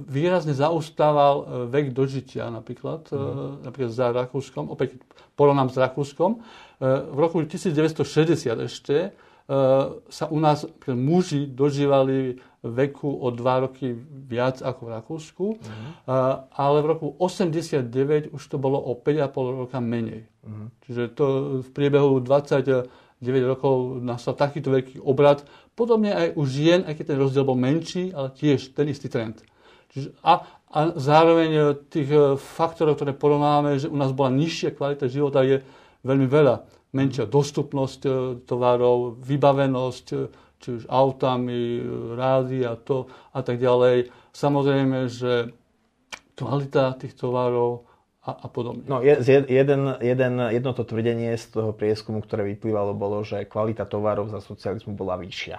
výrazne 0.01 0.57
zaustával 0.57 1.69
vek 1.69 1.93
dožitia 1.93 2.49
napríklad, 2.49 3.05
mm. 3.13 3.61
napríklad 3.61 3.93
za 3.93 4.09
Rakúskom, 4.09 4.73
opäť 4.73 4.97
porovnám 5.37 5.69
s 5.69 5.77
Rakúskom. 5.77 6.41
V 6.81 7.17
roku 7.21 7.45
1960 7.45 8.01
ešte 8.65 9.13
sa 10.09 10.25
u 10.31 10.39
nás 10.39 10.65
muži 10.87 11.45
dožívali 11.45 12.39
veku 12.61 13.09
o 13.09 13.33
dva 13.33 13.65
roky 13.65 13.97
viac 14.29 14.61
ako 14.61 14.81
v 14.85 14.89
Rakúsku, 14.93 15.45
uh-huh. 15.57 16.45
ale 16.53 16.77
v 16.85 16.87
roku 16.93 17.07
89 17.17 18.37
už 18.37 18.43
to 18.45 18.61
bolo 18.61 18.77
o 18.77 18.93
5,5 18.93 19.65
roka 19.65 19.81
menej. 19.81 20.29
Uh-huh. 20.45 20.69
Čiže 20.85 21.03
to 21.17 21.25
v 21.65 21.69
priebehu 21.73 22.21
29 23.21 23.53
rokov 23.53 23.73
nastal 24.01 24.33
takýto 24.33 24.73
veľký 24.73 24.97
obrad. 25.05 25.45
Podobne 25.77 26.09
aj 26.09 26.27
u 26.33 26.43
žien, 26.49 26.81
aj 26.89 26.97
keď 26.97 27.05
ten 27.13 27.21
rozdiel 27.21 27.45
bol 27.45 27.53
menší, 27.53 28.09
ale 28.09 28.33
tiež 28.33 28.73
ten 28.73 28.89
istý 28.89 29.13
trend. 29.13 29.45
Čiže 29.93 30.17
a, 30.25 30.41
a 30.73 30.79
zároveň 30.97 31.51
e, 31.53 31.61
tých 31.85 32.09
e, 32.09 32.19
faktorov, 32.35 32.97
ktoré 32.97 33.13
porovnáme, 33.13 33.77
že 33.77 33.91
u 33.91 33.97
nás 33.99 34.09
bola 34.09 34.33
nižšia 34.33 34.73
kvalita 34.73 35.05
života, 35.05 35.45
je 35.45 35.61
veľmi 36.01 36.25
veľa. 36.25 36.65
Menšia 36.97 37.29
dostupnosť 37.29 38.01
e, 38.03 38.11
tovarov, 38.41 39.21
vybavenosť, 39.21 40.05
či 40.61 40.67
už 40.81 40.83
autami, 40.89 41.81
rády 42.17 42.65
a 42.65 42.73
to 42.73 43.05
a 43.37 43.41
tak 43.45 43.61
ďalej. 43.61 44.09
Samozrejme, 44.33 45.09
že 45.11 45.53
kvalita 46.33 46.97
tých 46.97 47.13
tovarov 47.13 47.90
a, 48.21 48.31
a 48.45 48.47
podobne. 48.47 48.85
No, 48.85 49.01
jeden, 49.01 49.97
jeden, 49.97 50.33
jedno 50.53 50.71
to 50.77 50.85
tvrdenie 50.85 51.33
z 51.33 51.45
toho 51.49 51.73
prieskumu, 51.73 52.21
ktoré 52.21 52.45
vyplývalo, 52.53 52.93
bolo, 52.93 53.25
že 53.25 53.49
kvalita 53.49 53.89
tovarov 53.89 54.29
za 54.29 54.37
socializmu 54.37 54.93
bola 54.93 55.17
vyššia. 55.17 55.57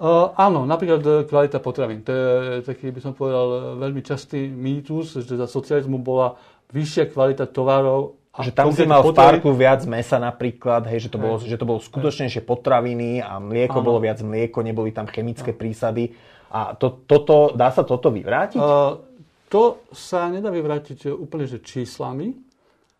Uh, 0.00 0.32
áno, 0.32 0.64
napríklad 0.64 1.02
e, 1.04 1.10
kvalita 1.28 1.60
potravín. 1.60 2.00
To 2.08 2.12
je 2.14 2.64
taký, 2.64 2.88
by 2.88 3.00
som 3.04 3.12
povedal, 3.12 3.76
veľmi 3.76 4.00
častý 4.00 4.48
mýtus, 4.48 5.20
že 5.20 5.36
za 5.36 5.44
socializmu 5.44 6.00
bola 6.00 6.40
vyššia 6.72 7.12
kvalita 7.12 7.44
tovarov 7.44 8.16
a 8.32 8.46
že 8.46 8.54
tam 8.54 8.72
si 8.72 8.86
mal 8.86 9.02
v 9.02 9.12
parku 9.12 9.50
viac 9.52 9.84
mesa 9.84 10.16
napríklad, 10.16 10.86
hej, 10.88 11.04
že, 11.04 11.08
to 11.10 11.18
bolo, 11.18 11.36
že 11.42 11.58
to 11.58 11.66
bolo 11.68 11.82
skutočnejšie 11.82 12.46
potraviny 12.46 13.20
a 13.20 13.42
mlieko 13.42 13.82
ano. 13.82 13.86
bolo 13.90 13.98
viac 14.00 14.22
mlieko, 14.22 14.62
neboli 14.62 14.94
tam 14.94 15.04
chemické 15.10 15.50
prísady. 15.52 16.14
A 16.48 16.72
to, 16.78 17.04
toto, 17.04 17.52
dá 17.52 17.68
sa 17.74 17.82
toto 17.82 18.08
vyvrátiť? 18.08 18.56
Uh, 18.56 19.09
to 19.50 19.82
sa 19.90 20.30
nedá 20.30 20.48
vyvrátiť 20.48 21.10
úplne 21.10 21.44
že 21.44 21.58
číslami. 21.58 22.38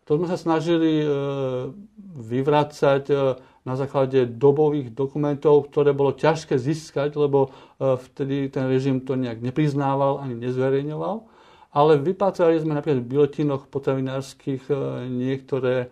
To 0.05 0.19
sme 0.19 0.27
sa 0.27 0.35
snažili 0.35 1.01
uh, 1.01 1.71
vyvrácať 2.19 3.03
uh, 3.09 3.39
na 3.63 3.73
základe 3.79 4.27
dobových 4.27 4.91
dokumentov, 4.91 5.71
ktoré 5.71 5.95
bolo 5.95 6.17
ťažké 6.17 6.57
získať, 6.57 7.13
lebo 7.13 7.53
vtedy 7.77 8.49
ten 8.49 8.65
režim 8.65 9.05
to 9.05 9.13
nejak 9.13 9.37
nepriznával 9.37 10.17
ani 10.17 10.33
nezverejňoval 10.33 11.29
ale 11.71 11.95
vypácali 11.95 12.59
sme 12.59 12.75
napríklad 12.75 12.99
v 12.99 13.11
biletinoch 13.15 13.63
potravinárskych 13.71 14.67
niektoré 15.07 15.87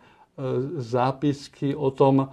zápisky 0.79 1.71
o 1.71 1.91
tom, 1.91 2.31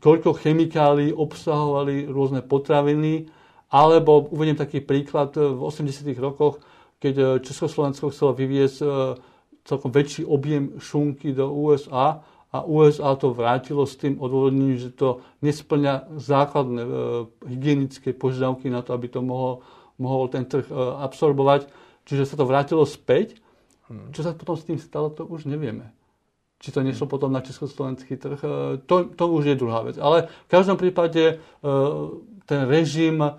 koľko 0.00 0.36
chemikálií 0.40 1.12
obsahovali 1.12 2.08
rôzne 2.08 2.40
potraviny, 2.44 3.28
alebo 3.68 4.24
uvediem 4.32 4.56
taký 4.56 4.80
príklad, 4.80 5.36
v 5.36 5.60
80. 5.60 6.16
rokoch, 6.16 6.60
keď 6.96 7.44
Československo 7.44 8.08
chcelo 8.08 8.32
vyviesť 8.32 8.78
celkom 9.66 9.90
väčší 9.92 10.24
objem 10.24 10.80
šunky 10.80 11.36
do 11.36 11.52
USA 11.52 12.24
a 12.48 12.64
USA 12.64 13.12
to 13.20 13.36
vrátilo 13.36 13.84
s 13.84 14.00
tým 14.00 14.16
odvodnením, 14.16 14.80
že 14.80 14.96
to 14.96 15.20
nesplňa 15.44 16.16
základné 16.16 16.82
hygienické 17.44 18.16
požiadavky 18.16 18.72
na 18.72 18.80
to, 18.80 18.96
aby 18.96 19.12
to 19.12 19.20
mohol, 19.20 19.60
mohol 20.00 20.30
ten 20.32 20.48
trh 20.48 20.64
absorbovať 21.04 21.68
Čiže 22.06 22.24
sa 22.24 22.38
to 22.38 22.46
vrátilo 22.46 22.86
späť. 22.86 23.34
Hmm. 23.90 24.14
Čo 24.14 24.22
sa 24.22 24.34
potom 24.34 24.54
s 24.54 24.66
tým 24.66 24.78
stalo, 24.78 25.10
to 25.10 25.26
už 25.26 25.50
nevieme. 25.50 25.90
Či 26.62 26.72
to 26.72 26.80
nešlo 26.80 27.10
hmm. 27.10 27.12
potom 27.12 27.30
na 27.34 27.42
československý 27.42 28.16
trh, 28.16 28.40
e, 28.40 28.50
to, 28.86 29.10
to 29.12 29.24
už 29.28 29.52
je 29.52 29.58
druhá 29.58 29.82
vec. 29.82 29.98
Ale 29.98 30.30
v 30.30 30.50
každom 30.50 30.78
prípade 30.78 31.22
e, 31.22 31.34
ten 32.46 32.60
režim, 32.70 33.18
e, 33.20 33.30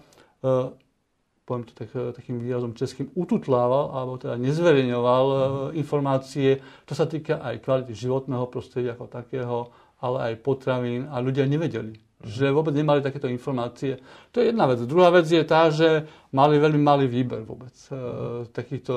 poviem 1.47 1.63
to 1.63 1.73
tak, 1.73 1.89
takým 1.95 2.43
výrazom 2.43 2.75
českým, 2.75 3.07
ututlával, 3.15 3.95
alebo 3.95 4.19
teda 4.19 4.35
nezverejňoval 4.35 5.25
hmm. 5.25 5.79
informácie. 5.79 6.59
To 6.83 6.93
sa 6.93 7.07
týka 7.07 7.39
aj 7.39 7.63
kvality 7.63 7.95
životného 7.95 8.51
prostredia 8.51 8.99
ako 8.99 9.07
takého, 9.07 9.71
ale 10.03 10.17
aj 10.35 10.43
potravín 10.43 11.07
a 11.07 11.23
ľudia 11.23 11.47
nevedeli 11.47 11.95
že 12.17 12.49
vôbec 12.49 12.73
nemali 12.73 13.05
takéto 13.05 13.29
informácie. 13.29 14.01
To 14.33 14.41
je 14.41 14.49
jedna 14.49 14.65
vec. 14.65 14.81
Druhá 14.89 15.13
vec 15.13 15.29
je 15.29 15.43
tá, 15.45 15.69
že 15.69 16.09
mali 16.33 16.57
veľmi 16.57 16.81
malý 16.81 17.05
výber 17.05 17.45
vôbec 17.45 17.73
e, 17.93 18.49
takýchto 18.49 18.93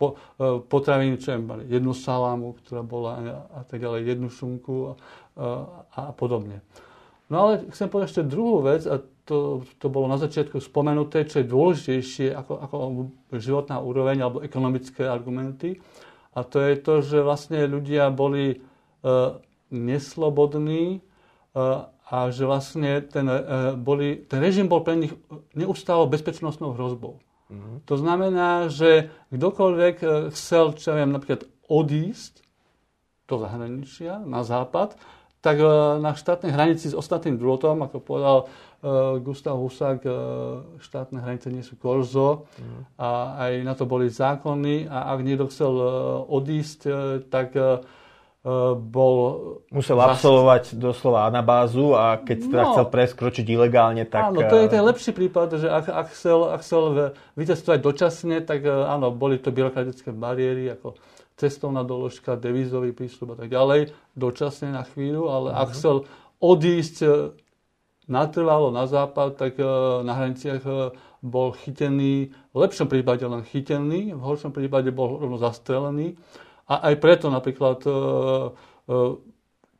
po, 0.00 0.16
potravín, 0.64 1.20
čo 1.20 1.36
mali 1.44 1.68
jednu 1.68 1.92
salámu, 1.92 2.56
ktorá 2.64 2.80
bola 2.80 3.44
a 3.52 3.68
tak 3.68 3.84
ďalej, 3.84 4.16
jednu 4.16 4.28
šunku 4.32 4.74
a, 4.80 4.92
a, 5.36 5.46
a 5.92 6.02
podobne. 6.16 6.64
No 7.28 7.48
ale 7.48 7.68
chcem 7.68 7.88
povedať 7.92 8.16
ešte 8.16 8.32
druhú 8.32 8.64
vec, 8.64 8.88
a 8.88 9.04
to, 9.24 9.64
to 9.80 9.86
bolo 9.88 10.08
na 10.08 10.20
začiatku 10.20 10.60
spomenuté, 10.60 11.24
čo 11.24 11.40
je 11.40 11.50
dôležitejšie 11.50 12.36
ako, 12.36 12.52
ako 12.60 12.76
životná 13.40 13.80
úroveň 13.80 14.24
alebo 14.24 14.44
ekonomické 14.44 15.08
argumenty. 15.08 15.80
A 16.36 16.44
to 16.44 16.60
je 16.60 16.74
to, 16.76 16.94
že 17.00 17.24
vlastne 17.24 17.64
ľudia 17.64 18.12
boli 18.12 18.52
e, 18.52 18.56
neslobodní, 19.72 20.98
e, 20.98 21.00
a 22.04 22.28
že 22.28 22.44
vlastne 22.44 23.00
ten, 23.00 23.24
e, 23.24 23.40
boli, 23.80 24.28
ten 24.28 24.44
režim 24.44 24.68
bol 24.68 24.84
pre 24.84 24.96
nich 24.96 25.12
neustále 25.56 26.04
bezpečnostnou 26.12 26.76
hrozbou. 26.76 27.24
Mm-hmm. 27.48 27.76
To 27.88 27.94
znamená, 27.96 28.50
že 28.68 29.08
kdokoľvek 29.32 29.96
e, 30.04 30.06
chcel, 30.36 30.76
čo 30.76 30.92
ja 30.92 31.00
viem, 31.00 31.12
napríklad 31.16 31.48
odísť 31.64 32.44
do 33.24 33.40
zahraničia, 33.40 34.20
na 34.20 34.44
západ, 34.44 35.00
tak 35.40 35.56
e, 35.56 35.64
na 36.04 36.12
štátnej 36.12 36.52
hranici 36.52 36.92
s 36.92 36.98
ostatným 36.98 37.40
drôtom, 37.40 37.80
ako 37.80 38.04
povedal 38.04 38.38
Gustav 39.24 39.56
Husák, 39.56 40.04
štátne 40.76 41.24
hranice 41.24 41.48
nie 41.48 41.64
sú 41.64 41.80
korzo 41.80 42.44
mm. 42.60 43.00
a 43.00 43.08
aj 43.48 43.52
na 43.64 43.72
to 43.72 43.88
boli 43.88 44.12
zákony 44.12 44.84
a 44.92 45.16
ak 45.16 45.18
niekto 45.24 45.48
chcel 45.48 45.72
odísť, 46.28 46.80
tak 47.32 47.56
bol... 48.76 49.14
Musel 49.72 49.96
absolvovať 49.96 50.76
doslova 50.76 51.24
anabázu 51.24 51.96
a 51.96 52.20
keď 52.20 52.38
teda 52.44 52.64
no, 52.68 52.70
chcel 52.76 52.86
preskročiť 52.92 53.46
ilegálne, 53.48 54.04
tak... 54.04 54.36
Áno, 54.36 54.44
to 54.44 54.60
je 54.60 54.68
ten 54.68 54.84
lepší 54.84 55.16
prípad, 55.16 55.48
že 55.56 55.68
ak, 55.72 55.88
ak, 55.88 56.06
chcel, 56.12 56.52
ak 56.52 56.60
chcel 56.60 56.82
vycestovať 57.40 57.78
dočasne, 57.80 58.36
tak 58.44 58.68
áno, 58.68 59.08
boli 59.16 59.40
to 59.40 59.48
byrokratické 59.48 60.12
bariéry, 60.12 60.68
ako 60.76 61.00
cestovná 61.40 61.88
doložka, 61.88 62.36
devízový 62.36 62.92
prístup 62.92 63.32
a 63.32 63.36
tak 63.40 63.48
ďalej, 63.48 63.96
dočasne 64.12 64.76
na 64.76 64.84
chvíľu, 64.84 65.32
ale 65.32 65.48
uh-huh. 65.48 65.62
ak 65.64 65.68
mhm. 65.72 65.74
chcel 65.80 65.96
odísť 66.44 66.96
natrvalo 68.06 68.68
na 68.70 68.84
západ, 68.84 69.36
tak 69.36 69.56
e, 69.56 69.64
na 70.04 70.12
hraniciach 70.12 70.64
bol 71.24 71.56
chytený, 71.56 72.28
v 72.52 72.56
lepšom 72.60 72.92
prípade 72.92 73.24
len 73.24 73.40
chytený, 73.48 74.12
v 74.12 74.20
horšom 74.20 74.52
prípade 74.52 74.92
bol 74.92 75.16
rovno 75.16 75.40
zastrelený. 75.40 76.20
A 76.68 76.92
aj 76.92 76.94
preto 77.00 77.32
napríklad 77.32 77.80
e, 77.84 77.90
e, 77.90 77.96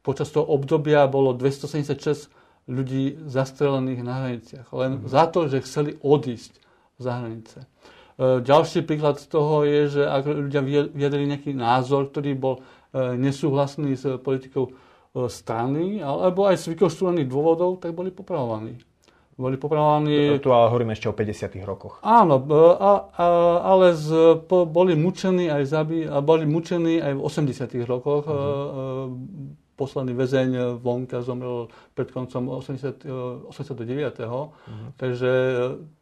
počas 0.00 0.33
toho 0.33 0.49
obdobia 0.49 1.04
bolo 1.04 1.37
276 1.37 2.33
ľudí 2.64 3.21
zastrelených 3.28 4.00
na 4.00 4.12
hraniciach. 4.25 4.69
Len 4.73 5.04
mm. 5.04 5.09
za 5.09 5.28
to, 5.28 5.52
že 5.52 5.64
chceli 5.69 6.00
odísť 6.00 6.57
za 6.97 7.21
hranice. 7.21 7.59
E, 7.61 8.40
ďalší 8.40 8.88
príklad 8.88 9.21
z 9.21 9.26
toho 9.28 9.69
je, 9.69 10.00
že 10.00 10.02
ak 10.09 10.25
ľudia 10.25 10.64
vyjadrili 10.93 11.28
nejaký 11.28 11.52
názor, 11.52 12.09
ktorý 12.09 12.33
bol 12.37 12.57
nesúhlasný 12.95 13.99
s 13.99 14.07
politikou 14.23 14.71
strany, 15.30 16.02
alebo 16.02 16.50
aj 16.50 16.59
z 16.59 16.75
vykonštruovaných 16.75 17.30
dôvodov, 17.30 17.78
tak 17.78 17.94
boli 17.94 18.11
popravovaní. 18.11 18.75
boli 19.38 19.54
popravovaní... 19.54 20.42
Tu 20.42 20.50
ale 20.50 20.66
hovoríme 20.75 20.90
ešte 20.90 21.06
o 21.06 21.14
50 21.14 21.62
rokoch. 21.62 22.02
Áno, 22.02 22.42
a, 22.75 22.92
a, 23.14 23.26
ale 23.62 23.94
z, 23.94 24.11
po, 24.42 24.66
boli 24.66 24.99
mučení 24.99 25.47
aj 25.47 25.62
zabi, 25.71 26.02
a 26.02 26.18
boli 26.18 26.50
mučení 26.50 26.99
aj 26.99 27.14
v 27.14 27.21
80 27.23 27.87
rokoch. 27.87 28.26
Uh-huh. 28.26 29.14
Posledný 29.75 30.14
väzeň 30.14 30.78
Vonka 30.83 31.23
zomrel 31.23 31.66
pred 31.94 32.11
koncom 32.11 32.62
80, 32.62 33.06
89. 33.50 34.18
Uh-huh. 34.18 34.50
Takže 34.99 35.30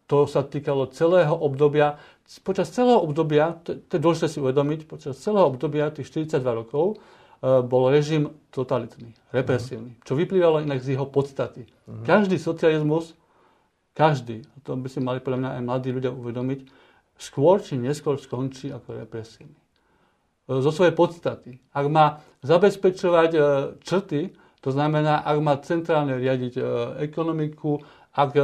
to 0.08 0.24
sa 0.24 0.44
týkalo 0.44 0.88
celého 0.92 1.36
obdobia. 1.36 2.00
Počas 2.44 2.72
celého 2.72 3.00
obdobia, 3.00 3.60
to, 3.60 3.76
to 3.76 3.92
je 3.96 4.00
dôležité 4.00 4.28
si 4.28 4.38
uvedomiť, 4.40 4.88
počas 4.88 5.20
celého 5.20 5.48
obdobia 5.48 5.92
tých 5.92 6.08
42 6.08 6.40
rokov 6.64 6.96
bol 7.42 7.90
režim 7.90 8.30
totalitný, 8.54 9.10
represívny, 9.34 9.98
čo 10.06 10.14
vyplývalo 10.14 10.62
inak 10.62 10.78
z 10.78 10.94
jeho 10.94 11.10
podstaty. 11.10 11.66
Uh-huh. 11.66 12.06
Každý 12.06 12.38
socializmus 12.38 13.18
každý, 13.92 14.40
to 14.64 14.72
by 14.76 14.88
si 14.88 15.00
mali 15.04 15.20
podľa 15.20 15.38
mňa 15.38 15.50
aj 15.60 15.62
mladí 15.68 15.88
ľudia 15.92 16.12
uvedomiť, 16.16 16.60
skôr 17.20 17.60
či 17.60 17.76
neskôr 17.76 18.16
skončí 18.16 18.72
ako 18.72 19.04
represívny. 19.04 19.60
E, 20.48 20.52
zo 20.64 20.72
svojej 20.72 20.96
podstaty. 20.96 21.60
Ak 21.76 21.86
má 21.92 22.24
zabezpečovať 22.40 23.30
e, 23.36 23.40
črty, 23.84 24.20
to 24.64 24.72
znamená, 24.72 25.20
ak 25.20 25.38
má 25.44 25.60
centrálne 25.60 26.16
riadiť 26.16 26.56
e, 26.56 26.62
ekonomiku, 27.04 27.84
ak 28.12 28.36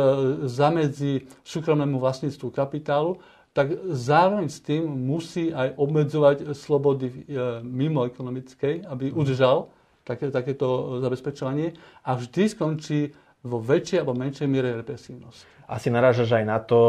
zamedzí 0.48 1.28
súkromnému 1.44 2.00
vlastníctvu 2.00 2.48
kapitálu, 2.50 3.20
tak 3.52 3.74
zároveň 3.90 4.48
s 4.48 4.60
tým 4.62 4.86
musí 4.86 5.50
aj 5.52 5.76
obmedzovať 5.76 6.54
slobody 6.54 7.26
mimo 7.64 8.06
ekonomickej, 8.06 8.86
aby 8.86 9.10
udržal 9.12 9.68
také, 10.08 10.32
takéto 10.32 11.00
zabezpečovanie 11.04 11.76
a 12.00 12.16
vždy 12.16 12.42
skončí 12.48 13.12
vo 13.44 13.62
väčšej 13.62 14.02
alebo 14.02 14.18
menšej 14.18 14.48
miere 14.50 14.74
represívnosti. 14.80 15.46
Asi 15.68 15.92
narážaš 15.92 16.32
aj 16.32 16.44
na 16.48 16.58
to, 16.64 16.80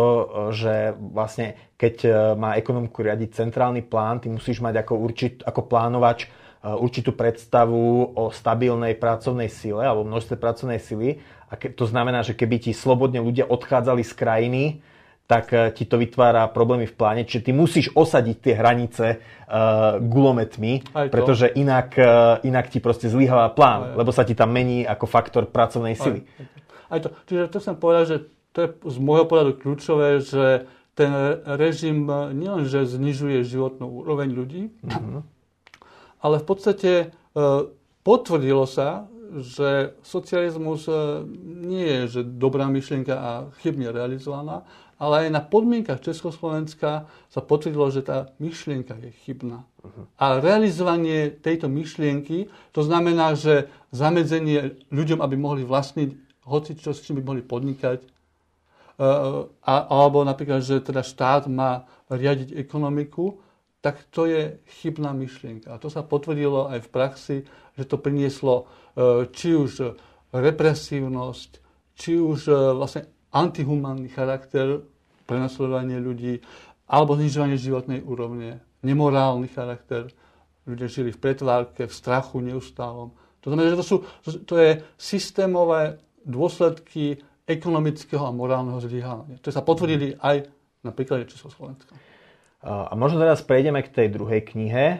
že 0.55 0.95
vlastne 0.98 1.75
keď 1.75 1.95
e, 2.07 2.09
má 2.39 2.55
ekonomiku 2.55 3.03
riadiť 3.05 3.36
centrálny 3.36 3.83
plán, 3.86 4.24
ty 4.24 4.31
musíš 4.31 4.63
mať 4.63 4.81
ako, 4.81 4.93
určit, 4.98 5.43
ako 5.43 5.67
plánovač 5.67 6.25
e, 6.25 6.27
určitú 6.60 7.16
predstavu 7.16 8.12
o 8.20 8.36
stabilnej 8.36 9.00
pracovnej 9.00 9.48
sile 9.48 9.88
alebo 9.88 10.04
množstve 10.04 10.36
pracovnej 10.36 10.80
sily. 10.84 11.24
A 11.48 11.56
ke, 11.56 11.72
to 11.72 11.88
znamená, 11.88 12.22
že 12.22 12.36
keby 12.36 12.60
ti 12.60 12.72
slobodne 12.75 13.24
ľudia 13.24 13.48
odchádzali 13.48 14.04
z 14.04 14.13
krajiny, 14.13 14.63
tak 15.30 15.54
e, 15.54 15.70
ti 15.78 15.86
to 15.86 16.01
vytvára 16.01 16.50
problémy 16.50 16.89
v 16.89 16.98
pláne. 16.98 17.22
Čiže 17.22 17.46
ty 17.48 17.51
musíš 17.54 17.94
osadiť 17.94 18.38
tie 18.42 18.54
hranice 18.58 19.06
uh, 19.22 20.01
gulometmi, 20.01 20.82
pretože 21.13 21.54
inak, 21.54 21.94
uh, 22.01 22.42
inak 22.42 22.74
ti 22.74 22.82
proste 22.82 23.06
zlyháva 23.06 23.54
plán, 23.54 23.94
aj, 23.94 24.01
lebo 24.01 24.10
sa 24.10 24.25
ti 24.25 24.34
tam 24.34 24.50
mení 24.50 24.89
ako 24.89 25.06
faktor 25.06 25.46
pracovnej 25.46 25.94
sily. 25.94 26.25
Aj, 26.89 26.98
aj 26.98 27.00
to. 27.06 27.10
Čiže 27.30 27.44
to 27.54 27.60
som 27.62 27.78
povedal, 27.78 28.10
že 28.10 28.18
to 28.58 28.58
je 28.66 28.70
z 28.89 28.98
môjho 28.98 29.30
pohľadu 29.30 29.62
kľúčové, 29.62 30.18
že 30.25 30.66
ten 30.98 31.13
režim 31.46 32.10
nielenže 32.34 32.89
znižuje 32.89 33.46
životnú 33.46 33.86
úroveň 34.01 34.34
ľudí, 34.34 34.74
mm-hmm. 34.82 35.38
Ale 36.20 36.40
v 36.40 36.46
podstate 36.46 36.92
uh, 37.10 37.68
potvrdilo 38.04 38.68
sa, 38.68 39.08
že 39.30 39.94
socializmus 40.02 40.90
nie 41.46 41.86
je 41.86 42.02
že 42.18 42.22
dobrá 42.26 42.66
myšlienka 42.66 43.14
a 43.14 43.32
chybne 43.62 43.94
realizovaná, 43.94 44.66
ale 45.00 45.26
aj 45.26 45.30
na 45.32 45.40
podmienkach 45.40 46.04
Československa 46.04 47.08
sa 47.32 47.40
potvrdilo, 47.40 47.88
že 47.88 48.04
tá 48.04 48.36
myšlienka 48.42 49.00
je 49.00 49.16
chybná. 49.24 49.64
Uh-huh. 49.64 50.04
A 50.20 50.44
realizovanie 50.44 51.32
tejto 51.32 51.72
myšlienky, 51.72 52.52
to 52.76 52.82
znamená, 52.84 53.32
že 53.38 53.72
zamedzenie 53.96 54.76
ľuďom, 54.92 55.24
aby 55.24 55.36
mohli 55.40 55.64
vlastniť 55.64 56.44
hoci 56.44 56.76
čo, 56.76 56.92
s 56.92 57.00
čím 57.00 57.24
by 57.24 57.24
mohli 57.24 57.44
podnikať, 57.48 58.04
uh, 58.04 59.48
a, 59.64 59.74
alebo 59.88 60.28
napríklad, 60.28 60.60
že 60.60 60.84
teda 60.84 61.00
štát 61.00 61.48
má 61.48 61.88
riadiť 62.12 62.60
ekonomiku, 62.60 63.40
tak 63.79 64.03
to 64.12 64.27
je 64.27 64.59
chybná 64.81 65.15
myšlienka. 65.15 65.71
A 65.71 65.81
to 65.81 65.88
sa 65.88 66.03
potvrdilo 66.03 66.67
aj 66.67 66.83
v 66.83 66.89
praxi, 66.91 67.38
že 67.79 67.88
to 67.88 67.95
prinieslo 67.95 68.67
uh, 68.67 69.24
či 69.31 69.55
už 69.55 69.95
represívnosť, 70.36 71.50
či 71.96 72.20
už 72.20 72.39
uh, 72.51 72.55
vlastne 72.75 73.07
antihumánny 73.31 74.11
charakter, 74.11 74.83
prenasledovanie 75.24 76.01
ľudí, 76.01 76.42
alebo 76.89 77.15
znižovanie 77.15 77.55
životnej 77.55 78.01
úrovne, 78.01 78.59
nemorálny 78.81 79.48
charakter. 79.53 80.09
Ľudia 80.65 80.89
žili 80.89 81.13
v 81.13 81.22
pretvárke, 81.22 81.85
v 81.85 81.94
strachu 81.94 82.42
neustálom. 82.42 83.13
To 83.39 83.48
znamená, 83.48 83.72
že 83.72 83.79
to, 83.79 83.85
sú, 83.85 83.98
to 84.44 84.59
je 84.59 84.83
systémové 85.00 86.01
dôsledky 86.27 87.22
ekonomického 87.48 88.22
a 88.27 88.35
morálneho 88.35 88.77
zlyhania. 88.83 89.39
To 89.42 89.50
sa 89.50 89.63
potvrdili 89.63 90.20
aj 90.20 90.46
na 90.83 90.92
príklade 90.92 91.25
Československa. 91.31 91.96
A 92.59 92.91
možno 92.91 93.24
teraz 93.24 93.39
prejdeme 93.39 93.79
k 93.79 93.87
tej 93.87 94.07
druhej 94.11 94.43
knihe, 94.43 95.00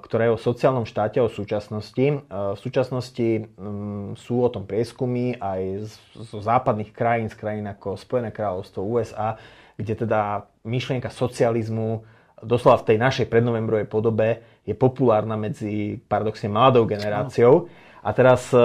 ktorá 0.00 0.22
je 0.24 0.32
o 0.32 0.40
sociálnom 0.40 0.88
štáte, 0.88 1.20
o 1.20 1.28
súčasnosti. 1.28 2.24
V 2.32 2.58
súčasnosti 2.60 3.44
mm, 3.44 4.16
sú 4.16 4.40
o 4.40 4.48
tom 4.48 4.64
prieskumy 4.64 5.36
aj 5.36 5.84
zo 6.16 6.40
západných 6.40 6.96
krajín, 6.96 7.28
z 7.28 7.36
krajín 7.36 7.68
ako 7.68 8.00
Spojené 8.00 8.32
kráľovstvo, 8.32 8.88
USA, 8.88 9.36
kde 9.76 10.00
teda 10.00 10.48
myšlienka 10.64 11.12
socializmu 11.12 12.08
doslova 12.40 12.80
v 12.80 12.88
tej 12.92 12.98
našej 12.98 13.26
prednovembrovej 13.28 13.86
podobe 13.92 14.40
je 14.64 14.72
populárna 14.72 15.36
medzi 15.36 16.00
paradoxne 16.08 16.48
mladou 16.48 16.88
generáciou. 16.88 17.68
A 18.02 18.10
teraz 18.16 18.50
e, 18.50 18.58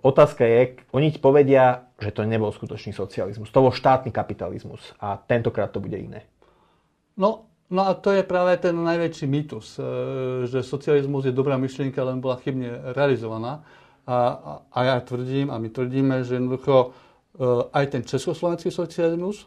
otázka 0.00 0.48
je, 0.48 0.80
oni 0.96 1.12
ti 1.12 1.20
povedia, 1.20 1.92
že 2.00 2.08
to 2.08 2.24
nebol 2.24 2.48
skutočný 2.48 2.96
socializmus, 2.96 3.52
to 3.52 3.60
bol 3.60 3.74
štátny 3.74 4.08
kapitalizmus 4.08 4.96
a 4.96 5.20
tentokrát 5.20 5.68
to 5.68 5.82
bude 5.82 5.98
iné. 5.98 6.24
No, 7.18 7.48
No 7.68 7.84
a 7.84 7.92
to 7.94 8.16
je 8.16 8.24
práve 8.24 8.56
ten 8.56 8.72
najväčší 8.72 9.28
mýtus, 9.28 9.76
e, 9.76 9.82
že 10.48 10.64
socializmus 10.64 11.28
je 11.28 11.36
dobrá 11.36 11.60
myšlienka, 11.60 12.00
len 12.00 12.16
bola 12.16 12.40
chybne 12.40 12.96
realizovaná. 12.96 13.60
A, 14.08 14.40
a 14.72 14.78
ja 14.88 14.96
tvrdím, 15.04 15.52
a 15.52 15.60
my 15.60 15.68
tvrdíme, 15.68 16.24
že 16.24 16.40
jednoducho 16.40 16.76
e, 16.80 16.88
aj 17.68 17.84
ten 17.92 18.02
československý 18.08 18.72
socializmus, 18.72 19.44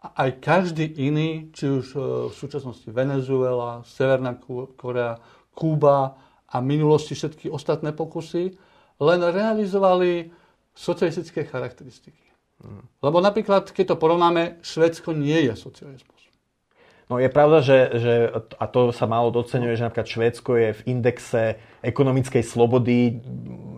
a 0.00 0.24
aj 0.24 0.40
každý 0.40 0.88
iný, 1.04 1.52
či 1.52 1.68
už 1.68 1.86
e, 1.92 1.98
v 2.32 2.34
súčasnosti 2.34 2.88
Venezuela, 2.88 3.84
Severná 3.84 4.40
Korea, 4.80 5.20
Kúba 5.52 6.16
a 6.48 6.56
v 6.64 6.64
minulosti 6.64 7.12
všetky 7.12 7.52
ostatné 7.52 7.92
pokusy, 7.92 8.56
len 9.04 9.20
realizovali 9.20 10.32
socialistické 10.72 11.44
charakteristiky. 11.44 12.24
Hmm. 12.64 12.88
Lebo 13.04 13.20
napríklad, 13.20 13.68
keď 13.68 13.92
to 13.92 14.00
porovnáme, 14.00 14.64
Švedsko 14.64 15.12
nie 15.12 15.44
je 15.44 15.52
socializmus. 15.52 16.29
No 17.10 17.18
je 17.18 17.26
pravda, 17.26 17.58
že, 17.58 17.78
že 17.98 18.12
a 18.54 18.64
to 18.70 18.94
sa 18.94 19.10
málo 19.10 19.34
docenuje, 19.34 19.74
že 19.74 19.82
napríklad 19.82 20.06
Švédsko 20.06 20.50
je 20.54 20.68
v 20.78 20.80
indexe 20.86 21.58
ekonomickej 21.82 22.46
slobody 22.46 23.18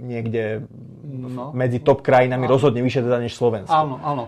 niekde 0.04 0.68
no. 1.08 1.48
medzi 1.56 1.80
top 1.80 2.04
krajinami 2.04 2.44
áno. 2.44 2.52
rozhodne 2.52 2.84
vyššie 2.84 3.08
teda 3.08 3.18
než 3.24 3.32
Slovensko. 3.32 3.72
Áno, 3.72 3.96
áno. 4.04 4.24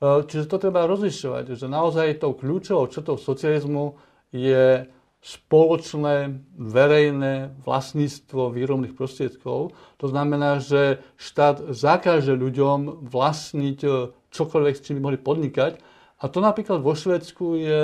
E, 0.00 0.24
čiže 0.24 0.48
to 0.48 0.56
treba 0.56 0.88
rozlišovať, 0.88 1.52
že 1.52 1.68
naozaj 1.68 2.16
tou 2.16 2.32
kľúčovou 2.32 2.88
črtou 2.88 3.20
socializmu 3.20 4.00
je 4.32 4.88
spoločné 5.20 6.38
verejné 6.56 7.60
vlastníctvo 7.60 8.56
výrobných 8.56 8.94
prostriedkov. 8.96 9.76
To 10.00 10.06
znamená, 10.06 10.64
že 10.64 11.04
štát 11.20 11.76
zakáže 11.76 12.32
ľuďom 12.32 13.04
vlastniť 13.04 13.78
e, 13.84 13.88
čokoľvek, 14.32 14.74
s 14.76 14.84
čím 14.84 14.96
by 14.96 15.02
mohli 15.02 15.20
podnikať, 15.20 15.76
a 16.16 16.24
to 16.32 16.40
napríklad 16.40 16.80
vo 16.80 16.96
Švedsku 16.96 17.60
je, 17.60 17.82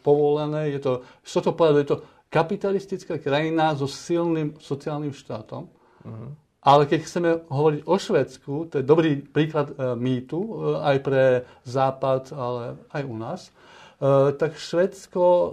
povolené, 0.00 0.72
je 0.72 0.80
to, 0.80 0.92
čo 1.20 1.44
to 1.44 1.52
povedať, 1.52 1.80
je 1.84 1.90
to 1.92 1.98
kapitalistická 2.32 3.20
krajina 3.20 3.76
so 3.76 3.84
silným 3.84 4.56
sociálnym 4.56 5.12
štátom. 5.12 5.68
Uh-huh. 5.68 6.32
Ale 6.62 6.88
keď 6.88 6.98
chceme 7.04 7.30
hovoriť 7.52 7.80
o 7.84 7.96
Švedsku, 8.00 8.52
to 8.72 8.74
je 8.80 8.84
dobrý 8.86 9.20
príklad 9.20 9.74
e, 9.76 9.98
mýtu, 9.98 10.38
e, 10.40 10.50
aj 10.80 10.96
pre 11.04 11.22
Západ, 11.68 12.32
ale 12.32 12.80
aj 12.88 13.02
u 13.04 13.16
nás, 13.20 13.40
e, 13.50 14.32
tak 14.38 14.56
Švedsko 14.56 15.20
e, 15.20 15.48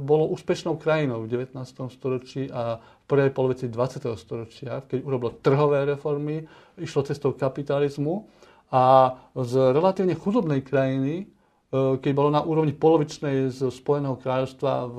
bolo 0.00 0.30
úspešnou 0.32 0.80
krajinou 0.80 1.26
v 1.26 1.36
19. 1.36 1.58
storočí 1.92 2.48
a 2.48 2.80
v 2.80 3.04
prvej 3.10 3.30
polovici 3.34 3.66
20. 3.68 4.06
storočia, 4.16 4.86
keď 4.86 5.04
urobilo 5.04 5.36
trhové 5.42 5.84
reformy, 5.84 6.46
išlo 6.80 7.04
cestou 7.04 7.36
kapitalizmu 7.36 8.24
a 8.72 9.12
z 9.36 9.52
relatívne 9.74 10.16
chudobnej 10.16 10.64
krajiny 10.64 11.28
keď 11.72 12.12
bolo 12.12 12.28
na 12.28 12.44
úrovni 12.44 12.76
polovičnej 12.76 13.48
z 13.48 13.72
Spojeného 13.72 14.20
kráľovstva 14.20 14.72
v, 14.92 14.98